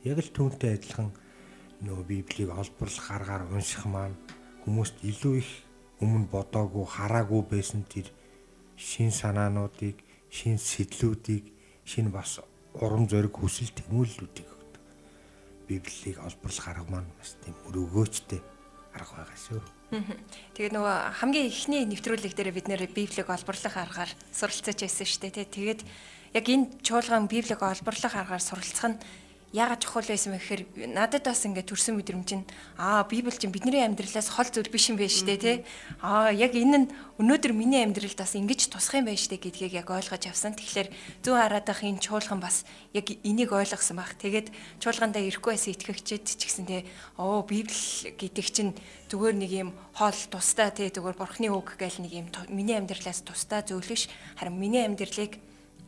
[0.07, 1.09] Яг л түүнтэй адилхан
[1.83, 4.17] нөгөө Библийг олборлох аргаар унших маань
[4.63, 5.51] хүмүүст илүү их
[6.03, 8.07] өмнө бодоогүй хараагүй байсан тэр
[8.75, 9.97] шин санаануудыг,
[10.29, 11.45] шин сэтлүүдийг,
[11.85, 12.41] шин бас
[12.73, 14.50] урам зориг хүсэл тэмүүллүүдийг
[15.71, 18.41] Библийг олборлох арга маань бас тийм өрөөгөөчтэй
[18.91, 19.59] арга байгаа шүү.
[20.51, 25.47] Тэгээд нөгөө хамгийн эхний нэвтрүүлэг дээр бид нэр Библийг олборлох аргаар суралцаж байсан шүү дээ.
[25.47, 25.81] Тэгээд
[26.35, 28.99] яг энэ чуулган Библийг олборлох аргаар суралцах нь
[29.51, 30.61] яагаад чухал байсан бэ гэхээр
[30.95, 32.47] надад бас ингээд төрсөн мэдрэмж нь
[32.79, 35.55] аа библ чинь бидний амьдралаас хол зүйл биш юм байна штэ тий
[35.99, 39.91] аа яг энэ нь өнөөдөр миний амьдралд бас ингэж тусах юм байна штэ гэдгийг яг
[39.91, 40.55] ойлгож авсан.
[40.55, 40.87] Тэгэхээр
[41.27, 42.63] зүүн хараадах энэ чуулган бас
[42.95, 46.87] яг энийг ойлгосон баг тэгээд чуулгандаа ирэхгүй байсан итгэгчид ч гэсэн тий
[47.19, 47.75] оо библ
[48.15, 48.71] гэдэг чинь
[49.11, 53.67] зүгээр нэг юм хоол тустай тий зүгээр бурхны үг гээл нэг юм миний амьдралаас тустай
[53.67, 54.07] зүйл биш
[54.39, 55.35] харин миний амьдралыг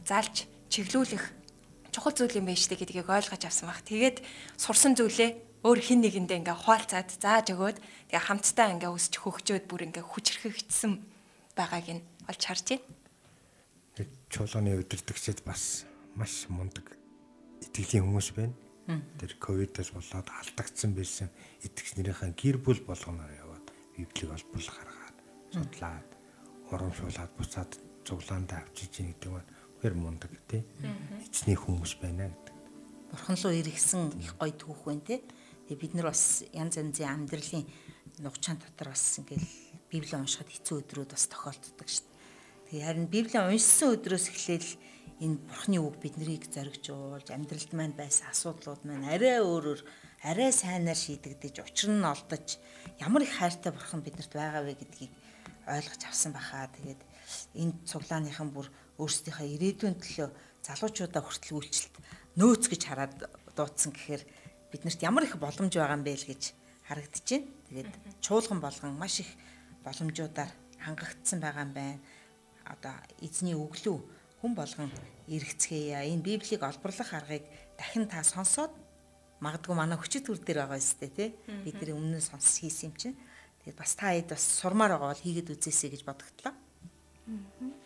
[0.04, 1.43] залж чиглүүлэх
[1.94, 3.86] чухал зүйл юм байна штэ гэдгийг ойлгож авсан баг.
[3.86, 4.26] Тэгээд
[4.58, 7.78] сурсан зүйлээ өөр хин нэгэндээ ингээ хуалцаад зааж өгөөд
[8.10, 10.92] тэгээ хамтдаа ингээ өсч хөгжөөд бүр ингээ хүчрхэгдсэн
[11.56, 12.68] байгааг нь олж харж
[13.96, 14.06] байна.
[14.28, 15.86] Чуулганы удирдагчид бас
[16.18, 16.98] маш мундаг
[17.62, 18.58] итгэлийн хүмүүс байна.
[19.22, 21.32] Тэр ковидос болоод алдагдсан байсан
[21.64, 23.66] итгэгч нарынхаа гэр бүл болгоноор яваад
[23.96, 25.16] библийг олборлох аргаар
[25.56, 26.10] судлаад
[26.68, 27.72] урамшуулад буцаад
[28.04, 29.53] цуглаандаа авчиж ийн гэдэг нь
[29.84, 30.64] хэр мундаг тий.
[31.20, 32.56] Эцний хүмүүс байна гэдэг.
[33.12, 35.20] Бурхан руу иргэсэн их гоё түүх байна тий.
[35.68, 37.68] Тэгээ бид нар бас янз янзын амьдралын
[38.24, 39.44] нугчаан дотор бас ингээл
[39.92, 42.20] Библийг уншихад хэцүү өдрүүд бас тохиолддог шүү дээ.
[42.72, 44.72] Тэгээ харин Библийг уншсан өдрөөс эхлээл
[45.20, 49.82] энэ Бурханы үг биднийг зоригж уулж амьдралд маань байсан асуудлууд маань арай өөрөөр
[50.24, 52.58] арай сайнаар шийдэгдэж учир нь олдож
[53.04, 55.12] ямар их хайртай Бурхан биднэрт байгаа вэ гэдгийг
[55.68, 56.68] ойлгож авсан бахаа.
[56.76, 57.02] Тэгээд
[57.56, 58.68] энэ цуглааныхан бүр
[59.02, 60.30] өөрсдийнхөө ирээдүйн төлөө
[60.64, 61.96] залуучуудаа хүртэл үйлчлэлт
[62.38, 63.14] нөөц гэж хараад
[63.58, 64.24] дуудсан гэхээр
[64.72, 66.44] биднэрт ямар их боломж байгаа юм бэ л гэж
[66.88, 67.50] харагдаж байна.
[67.70, 67.92] Тэгээд
[68.22, 69.30] чуулган болгон маш их
[69.86, 72.00] боломжуудаар хангагдсан байгаа юм байна.
[72.66, 73.98] Одоо эзний өглөө
[74.42, 74.90] хүн болгон
[75.28, 76.10] эргэцгээе.
[76.10, 77.44] Энэ Библийг олборлох аргыг
[77.78, 78.72] дахин та сонсоод
[79.44, 81.30] магадгүй манай хүчит төр дээр байгаа өстэй тий.
[81.66, 83.18] Бид нэр өмнө сонс хийсэн юм чинь.
[83.62, 86.54] Тэгээд бас та хэд бас сурмаар байгаа бол хийгээд үзээсэй гэж бодогдлоо.
[86.56, 87.83] Аа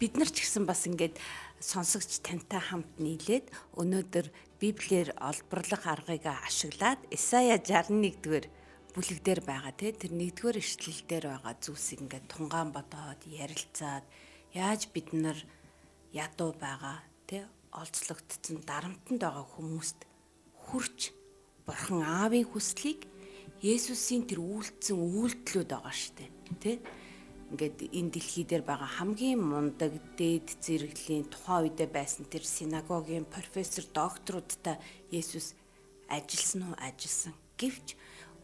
[0.00, 1.16] бид нар ч гэсэн бас ингээд
[1.60, 3.48] сонсогч тантай хамт нийлээд
[3.80, 4.26] өнөөдөр
[4.60, 8.44] Библиэр олборлох аргыг ашиглаад Исая 61-р
[8.96, 9.92] бүлэг дээр байгаа те.
[9.92, 14.04] Тэр нэгдүгээр ишлэл дээр байгаа зүйлсийг ингээд тунгаан бодоод ярилцаад
[14.56, 15.36] яаж бид нар
[16.16, 17.44] ядуу байгаа те
[17.76, 20.00] олцлогдсон дарамтанд байгаа хүмүүст
[20.64, 21.12] хүрч
[21.68, 23.04] бурхан аавын хүслийг
[23.60, 26.28] Есүсийн тэр үйлдэлсэн үйлдэлүүд байгаа штэ
[26.60, 26.80] тэ
[27.52, 33.84] ингээд энэ дэлхий дээр байгаа хамгийн мундаг дээд зэрэглийн тухайн үедээ байсан тэр синагогийн профессор
[33.94, 34.76] докторудтай
[35.14, 35.54] Есүс
[36.10, 37.34] ажилласан уу ажилласан.
[37.60, 37.94] Гэвч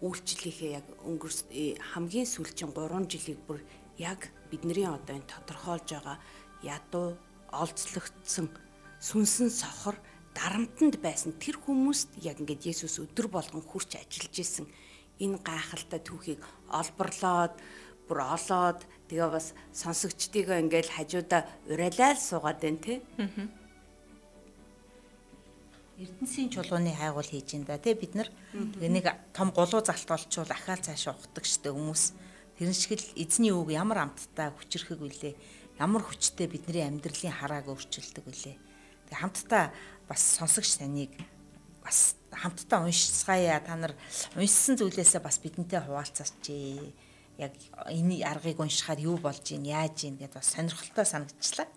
[0.03, 3.61] үйлчлэлийнхээ яг өнгөрс э, хамгийн сүүлчийн 3 жилиг бүр
[3.99, 6.19] яг бидний одоо энэ тодорхойлж байгаа
[6.63, 7.19] ядуу
[7.51, 8.51] олзлогдсон
[8.99, 9.99] сүнсэн сохор
[10.35, 14.67] дарамтанд байсан тэр хүмүүст яг ингээд Есүс өдөр болгон хүрч ажиллаж исэн
[15.23, 16.41] энэ гайхалтай түүхийг
[16.73, 17.55] олборлоод
[18.09, 22.95] бүр олоод тэгээ бас сонсогчдыгоо ингээл хажуудаа урайлал суугаад байна те.
[26.03, 28.29] Эрдэнсийн чулууны хайгуул хийж ин да тий бид нар.
[28.53, 32.17] Нэг том гулуу залт олчвол ахаал цаашаа ухдаг штэ хүмүүс.
[32.59, 35.35] Тэрэн шиг л эзний үг ямар амттай хүчрхэг үлээ.
[35.79, 38.57] Ямар хүчтэй бидний амьдралын харааг өөрчилдөг үлээ.
[39.13, 39.71] Тэгээ хамтдаа
[40.09, 41.13] бас сонсогч таныг
[41.85, 43.61] бас хамтдаа уншицгаая.
[43.63, 43.95] Та нар
[44.35, 46.33] уншсан зүйлээсээ бас бидэнтэй хуваалцаач
[47.39, 47.55] яг
[47.89, 51.69] энэ аргыг уншихаар юу болж ийн яаж ийн гэдээ бас сонирхолтой санагдлаа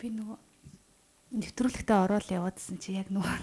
[0.00, 0.38] би нөгөө
[1.32, 3.38] нэвтрүүлэгтээ ороод яваадсэн чи яг нөгөө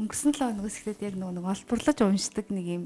[0.00, 2.84] өнгөрсөн 7 хоногоос ихлээр яг нөгөө олборлож уншдаг нэг юм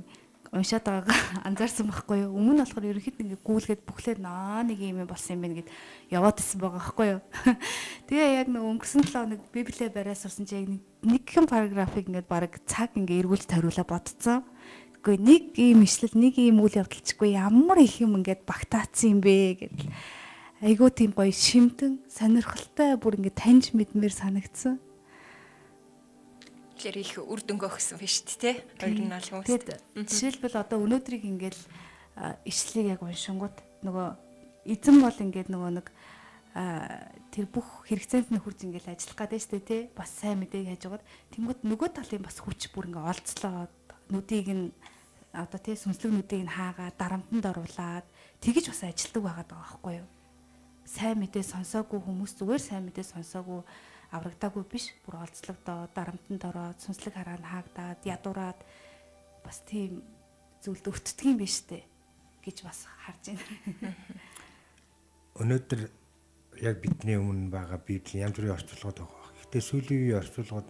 [0.53, 2.37] уншаад байгаагаа анзаарсан байхгүй юу.
[2.37, 5.69] Өмнө нь болохоор ерөнхийд ингээ гүйлгээд бүхлээр наа нэг юм болсон юм байна гэд
[6.13, 7.21] яваад исэн байгаа байхгүй юу.
[8.09, 10.69] Тэгээ яг нөгөө өнгөрсөн 7 хоног библиэ бариад сурсан чи яг
[11.05, 14.45] нэг хэн параграфыг ингээ баг цаг ингээ эргүүлж тариулаа бодцсон.
[15.09, 19.57] Гэхдээ нэг ийм ишлэл нэг ийм үйл явдалчгүй ямар их юм ингээд багтаацсан юм бэ
[19.57, 19.89] гэдэл
[20.69, 24.77] айгуу тийм гоё шимтэн сонирхолтой бүр ингэ таньж мэдмээр санагдсан.
[26.77, 28.53] Тэгэхээр их үр дүнгээ өгсөн биш үү те?
[28.85, 29.81] Аль хүмүүс.
[29.97, 31.63] Жишээлбэл одоо өнөөдрийг ингээл
[32.45, 33.57] ишлэгийг яг уншингууд
[33.89, 34.09] нөгөө
[34.77, 35.89] эзэн бол ингээд нөгөө нэг
[37.33, 41.61] тэр бүх хэрэгцээнд нь хурж ингээл ажиллах шүү дээ тий бас сайн мэдээг хажуугаад тэнгууд
[41.65, 43.73] нөгөө талын бас хүч бүр ингээ олцлоод
[44.13, 44.69] нүдийг нь
[45.33, 48.07] одоо тий сүнслэг нүдийг нь хаагаад дарамтанд оруулаад
[48.41, 50.09] тэгэж бас ажилтдаг байгаад байгаа байхгүй юу
[50.89, 53.61] сайн мэдээ сонсоогүй хүмүүс зүгээр сайн мэдээ сонсоогүй
[54.17, 58.61] аврагдаагүй биш бүр олцлогдоо дарамтанд ороод сүнслэг хараанд хаагдаад ядураад
[59.45, 60.01] бас тийм
[60.65, 61.85] зүйлд өвтдөг юм биш үү
[62.41, 63.93] гэж бас харж байна.
[65.45, 65.81] Өнөөдөр
[66.65, 69.29] яг бидний өмнө байгаа библийн янз бүрийн орчуулгууд байгаа.
[69.37, 70.69] Гэхдээ сүүлийн үеийн орчуулгууд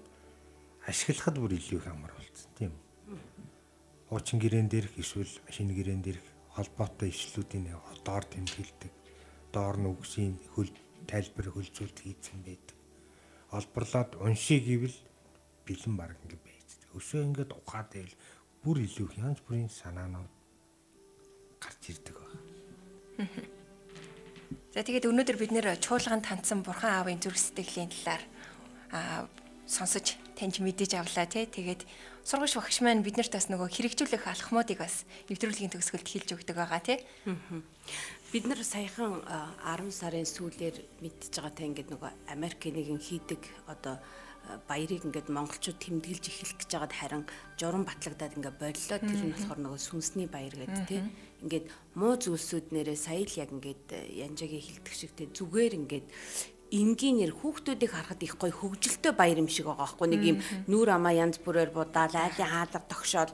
[0.90, 2.72] ашиглахад бүр илүү их амар болсон тийм.
[4.08, 6.24] Хуучин гэрээн дээрх эсвэл шинэ гэрээн дээрх
[6.56, 7.68] холбоотой ишлүүдийн
[8.04, 8.92] доор тэмдэглэдэг
[9.52, 10.72] доор нь үгсийн хөл
[11.04, 12.76] тайлбар хөлзүүлт хийцэн байдаг.
[13.52, 14.96] Олборлоод уншиг гэвэл
[15.68, 16.68] бэлэн баг ингэ байж.
[16.96, 18.14] Өсөө ингээд ухаад байл
[18.64, 20.32] бүр илүү янз бүрийн санаанууд
[21.60, 22.40] гарч ирдэг байна.
[24.72, 28.24] За тэгээд өнөөдөр бид нэр чуулганд танцсан бурхан аавын зүрх сэтгэлийн талаар
[28.92, 29.28] аа
[29.68, 31.44] сонсож таньж мэдэж авлаа тий.
[31.44, 31.82] Тэгээд
[32.28, 37.00] сургууч багш маань биднэрт бас нөгөө хэрэгжүүлэх алхмуудыг бас нэвтрүүлгийн төгсгөлд хэлж өгдөг байгаа тий.
[38.28, 39.24] Бид нар саяхан
[39.64, 43.40] 10 сарын сүүлээр мэдчихэж байгаа та ингээд нөгөө Америкийн нэгэн хийдэг
[43.72, 43.96] одоо
[44.68, 47.24] баярыг ингээд монголчууд тэмдэглэж эхлэх гэж байгаад харин
[47.56, 48.98] журам батлагдаад ингээд боллоо.
[49.00, 51.08] Тэр нь болохоор нөгөө сүнсний баяр гэдэг тийм
[51.48, 51.66] ингээд
[51.96, 53.88] муу зүйлсүүд нэрээ сая л яг ингээд
[54.20, 56.06] янжаагийн хилдэг шиг тийм зүгээр ингээд
[56.72, 60.38] энгийнээр хүүхдүүдийг харахад их гоё хөвгөлтэй баяр юм шиг байгаа байхгүй нэг юм
[60.68, 63.30] нүур амаа янз бүрээр будаал айлын хаалга тогшоод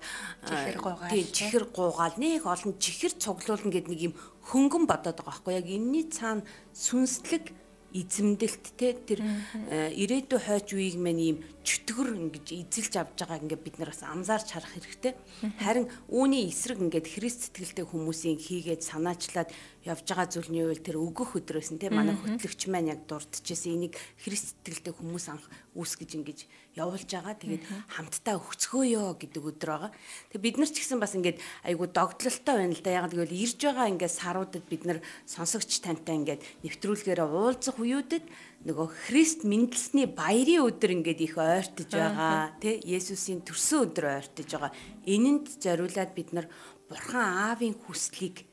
[0.47, 4.15] чихэр гуугаал чихэр гуугаал нэг олон чихэр цуглуулна гэд нэг юм
[4.51, 7.65] хөнгөн бодоод байгаа байхгүй яг энэний цаана сүнслэг
[7.95, 9.23] эзэмдэлт те тэр
[9.63, 14.51] ирээдүйн хойч үеиг мань ийм чөтгөр ингэж эзэлж авж байгааг ингээд бид нар бас анзаарч
[14.51, 15.15] харах хэрэгтэй.
[15.63, 19.55] Харин үүний эсрэг ингээд Христ сэтгэлтэй хүмүүсийн хийгээд санаачлаад
[19.85, 20.81] явж байгаа зүйл нь юу вэ?
[20.81, 25.45] Тэр өгөх өдрөөс нь те манай хөтлөгч маань яг дурдчихсэн энийг Христ сэтгэлтэй хүмүүс анх
[25.77, 26.39] үүсгэж ингэж
[26.81, 27.37] явуулж байгаа.
[27.37, 29.93] Тэгээд хамтдаа өгцгөөё гэдэг өдөр байгаа.
[30.33, 32.97] Тэгээд бид нар ч гэсэн бас ингээд айгу догтлолтой байна л да.
[32.97, 38.25] Яг гэвэл ирж байгаа ингээд саруудад бид нар сонсогч тантай ингээд нэвтрүүлгээр уулзах үеүүдэд
[38.65, 44.73] нөгөө Христ мэндэлсний баярын өдөр ингээд их ойртож байгаа тий Есүсийн төрсөн өдөр ойртож байгаа.
[45.05, 46.49] Энэнд зориулаад бид нар
[46.89, 48.49] Бурхан Аавын хүслийг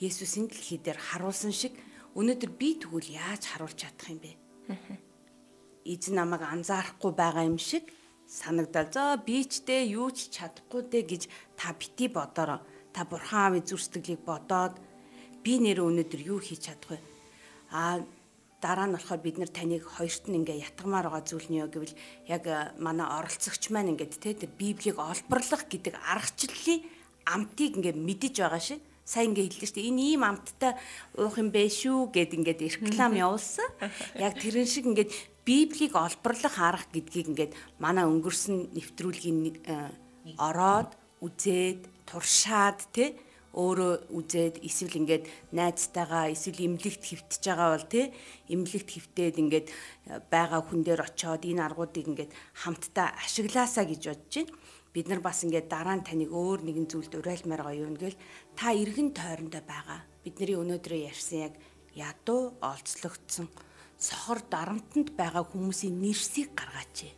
[0.00, 1.76] Есүсийн дэлхий дээр харуулсан шиг
[2.16, 4.32] өнөөдөр би тэгвэл яаж харуулж чадах юм бэ?
[5.84, 7.84] эзэн намайг анзаарахгүй байгаа юм шиг
[8.26, 8.88] санагдал.
[8.92, 11.22] За би ч дээ юу ч чадахгүй дээ гэж
[11.56, 12.60] та бити бодороо.
[12.92, 14.78] Та бурхан аавын зүр сэтгэлийг бодоод
[15.44, 16.98] би нэр өнөөдөр юу хийж чадах вэ?
[17.72, 18.04] Аа
[18.60, 21.96] дараа нь болохоор бид нар таныг хоёрт нь ингээ ятгамаар байгаа зүйл нь юу гэвэл
[22.28, 22.44] яг
[22.76, 26.84] манай оролцогч маань ингээд те тэр библийг олборлох гэдэг аргачлалын
[27.24, 28.80] амтыг ингээ мэдэж байгаа шиг
[29.10, 29.90] сайн ингээ хэллээ шүү дээ.
[29.90, 30.72] Энэ ийм амттай
[31.18, 33.68] уух юм бэ шүү гэд ингээд реклам явуулсан.
[34.14, 35.10] Яг тэрэн шиг ингээд
[35.42, 37.52] Библийг олборлох арга гэдгийг ингээд
[37.82, 39.90] манай өнгөрсөн нэвтрүүлгийн э,
[40.38, 43.18] ороод үзээд туршаад тий
[43.50, 48.06] өөрөө үзээд эсвэл ингээд найзтайгаа эсвэл имлэгт хөвтөж байгаа бол тий
[48.46, 52.30] имлэгт хөвтөөд ингээд э, байгаа хүн дээр очиод энэ аргуудыг ингээд
[52.62, 54.54] хамтдаа ашиглаасаа гэж бодож байна.
[54.90, 58.18] Бид нар бас ингээд дараа нь таныг өөр нэгэн зүйлд урайлмаар гоё юм гээл
[58.58, 60.02] та эргэн тойрондоо байгаа.
[60.26, 61.54] Бидний өнөөдрөө ярьсан яг
[61.94, 63.46] ядуу олцлогдсон
[63.94, 67.14] сохор дарамтанд байгаа хүмүүсийн нэрсийг гаргаач.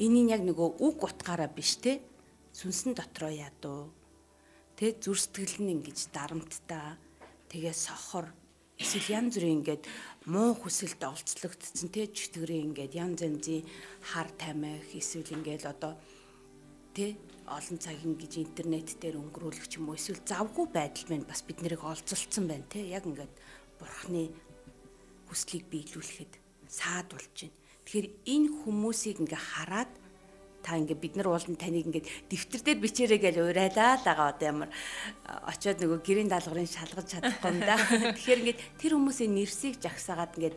[0.00, 2.00] Энийг яг нөгөө үг утгаараа биш те
[2.56, 3.92] сүнсэн дотроо ядуу.
[4.80, 6.96] Тэ зүр сэтгэл нь ингэж дарамттай
[7.52, 8.32] тэгээ сохор
[8.80, 9.84] эсвэл янз бүрийн ингээд
[10.32, 13.68] муу хүсэлд олцлогдсон тэ чөтгөрийн ингээд янз янзын
[14.00, 15.92] хар тамхи эсвэл ингээд одоо
[16.96, 17.16] тэ
[17.48, 21.58] олон цаг ингэж интернет дээр өнгөрүүлэх ч юм уу эсвэл завгүй байдал байна бас бид
[21.60, 23.32] нарыг олзолцсон байна тэ яг ингээд
[23.80, 24.30] бурхны
[25.28, 26.32] хүслийг биелүүлэхэд
[26.68, 27.56] саадулж байна.
[27.82, 29.92] Тэгэхээр энэ хүмүүсийг ингээ хараад
[30.62, 34.46] та ингээ бид нар уулын таныг ингээ дэвтэр дээр бичээрэй гэж урайлаа л байгаа одоо
[34.46, 34.70] ямар
[35.50, 37.74] очиод нөгөө гэрийн даалгаврын шалгаж чадахгүй юм да.
[38.14, 40.54] Тэгэхээр ингээ тэр хүмүүсийн нэрсийг жагсаагаад ингээ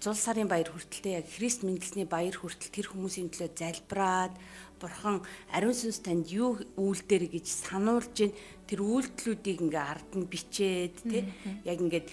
[0.00, 4.34] зул сарын баяр хүртэлтэй яг Христ мэндэлсний баяр хүртэл тэр хүмүүсийн төлөө залбираад
[4.78, 8.32] бурхан ариун сүнс танд юу үйлдэр гэж сануулж гин
[8.70, 11.26] тэр үйлдэлүүдийг ингээ ард нь бичээд тий
[11.66, 12.08] яг ингээд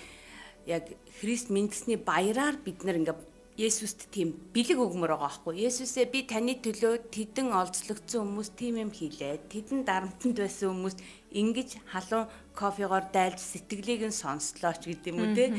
[0.66, 0.84] яг
[1.22, 3.18] Христ мэндэлсний баяраар бид нар ингээ
[3.56, 5.64] Есүст тийм бэлэг өгмөр байгаа байхгүй.
[5.64, 9.48] Есүсээ би таны төлөө тэдэн олзлогдсон хүмүүс тийм юм хийлээ.
[9.48, 11.00] Тэдэн дарамтанд байсан хүмүүс
[11.32, 15.56] ингэж халуун кофегоор дайлж сэтгэлийг нь сонслооч гэдэг юм уу те.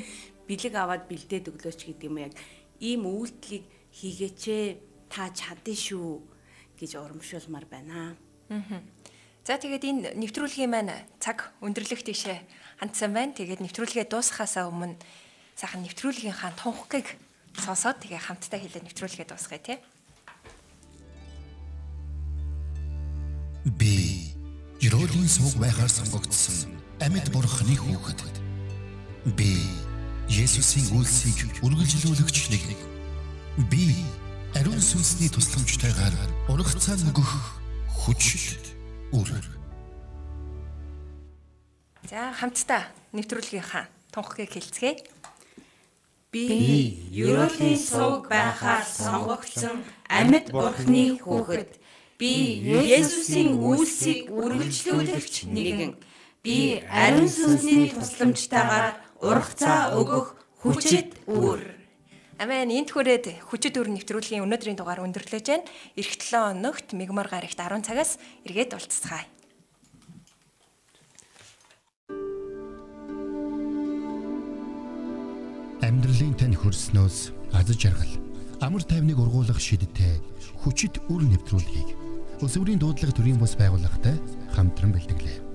[0.47, 2.35] Бэлэг аваад бэлдээд өглөөч гэдэг юм яг
[2.81, 4.43] ийм үйлдэлийг хийгээч
[5.11, 6.23] та чадсан шүү
[6.79, 8.15] гэж урамшуулмаар байна.
[9.47, 12.39] За тэгээд энэ нэвтрүүлгийн маань цаг өндөрлөх тийшээ
[12.83, 13.35] хандсан байна.
[13.35, 14.99] Тэгээд нэвтрүүлгээ дуусахаасаа өмнө
[15.55, 17.15] сайхан нэвтрүүлгийн хаан тунхгийг
[17.55, 19.79] сонсоод тэгээ хамтдаа хэлээ нэвтрүүлгээ дуусгая тий.
[23.79, 24.35] Би
[24.83, 28.21] Ерөөлийн сүг байхаар сонгогдсон амьд бурхны хүүхэд.
[29.39, 29.86] Би
[30.27, 32.67] Есүсийн үлсийг үргэлжлүүлэгч нэг.
[33.71, 33.95] Би
[34.59, 36.15] ариун сүнсний тусламжтайгаар
[36.51, 37.31] урагцаа нөгөх
[37.95, 38.59] хүч
[39.15, 39.31] үр.
[42.11, 44.99] За хамтдаа нэвтрүүлгийн хаан тунхгийг хэлцгээе.
[46.35, 51.71] Би Ерөөлийн сувг байхаар сонгогдсон амьд бурхны хүүхэд.
[52.19, 55.95] Би Есүсийн үйлсийг үргэлжлүүлэгч нэгэн.
[56.43, 61.63] Би ариун сүнсний тусламжтайгаар ургацаа өгөх хүчит үр.
[62.37, 65.65] Амен энт хүрээд хүчит өр нэвтрүүлгийн өнөөдрийн дугаар өндөрлөж байна.
[65.97, 69.25] Ирэх 7 өнөخت мигмар гарагт 10 цагаас эргээд уулзцгаая.
[75.81, 78.13] Амьдралын тань хөрснөөс аз жаргал
[78.61, 80.21] амар тайвныг ургуулах шидтэй
[80.61, 81.89] хүчит үр нэвтрүүлгийг
[82.45, 84.21] өсвөрийн дуудлага төрийн бас байгууллагатай
[84.53, 85.46] хамтран бэлтгэлээ.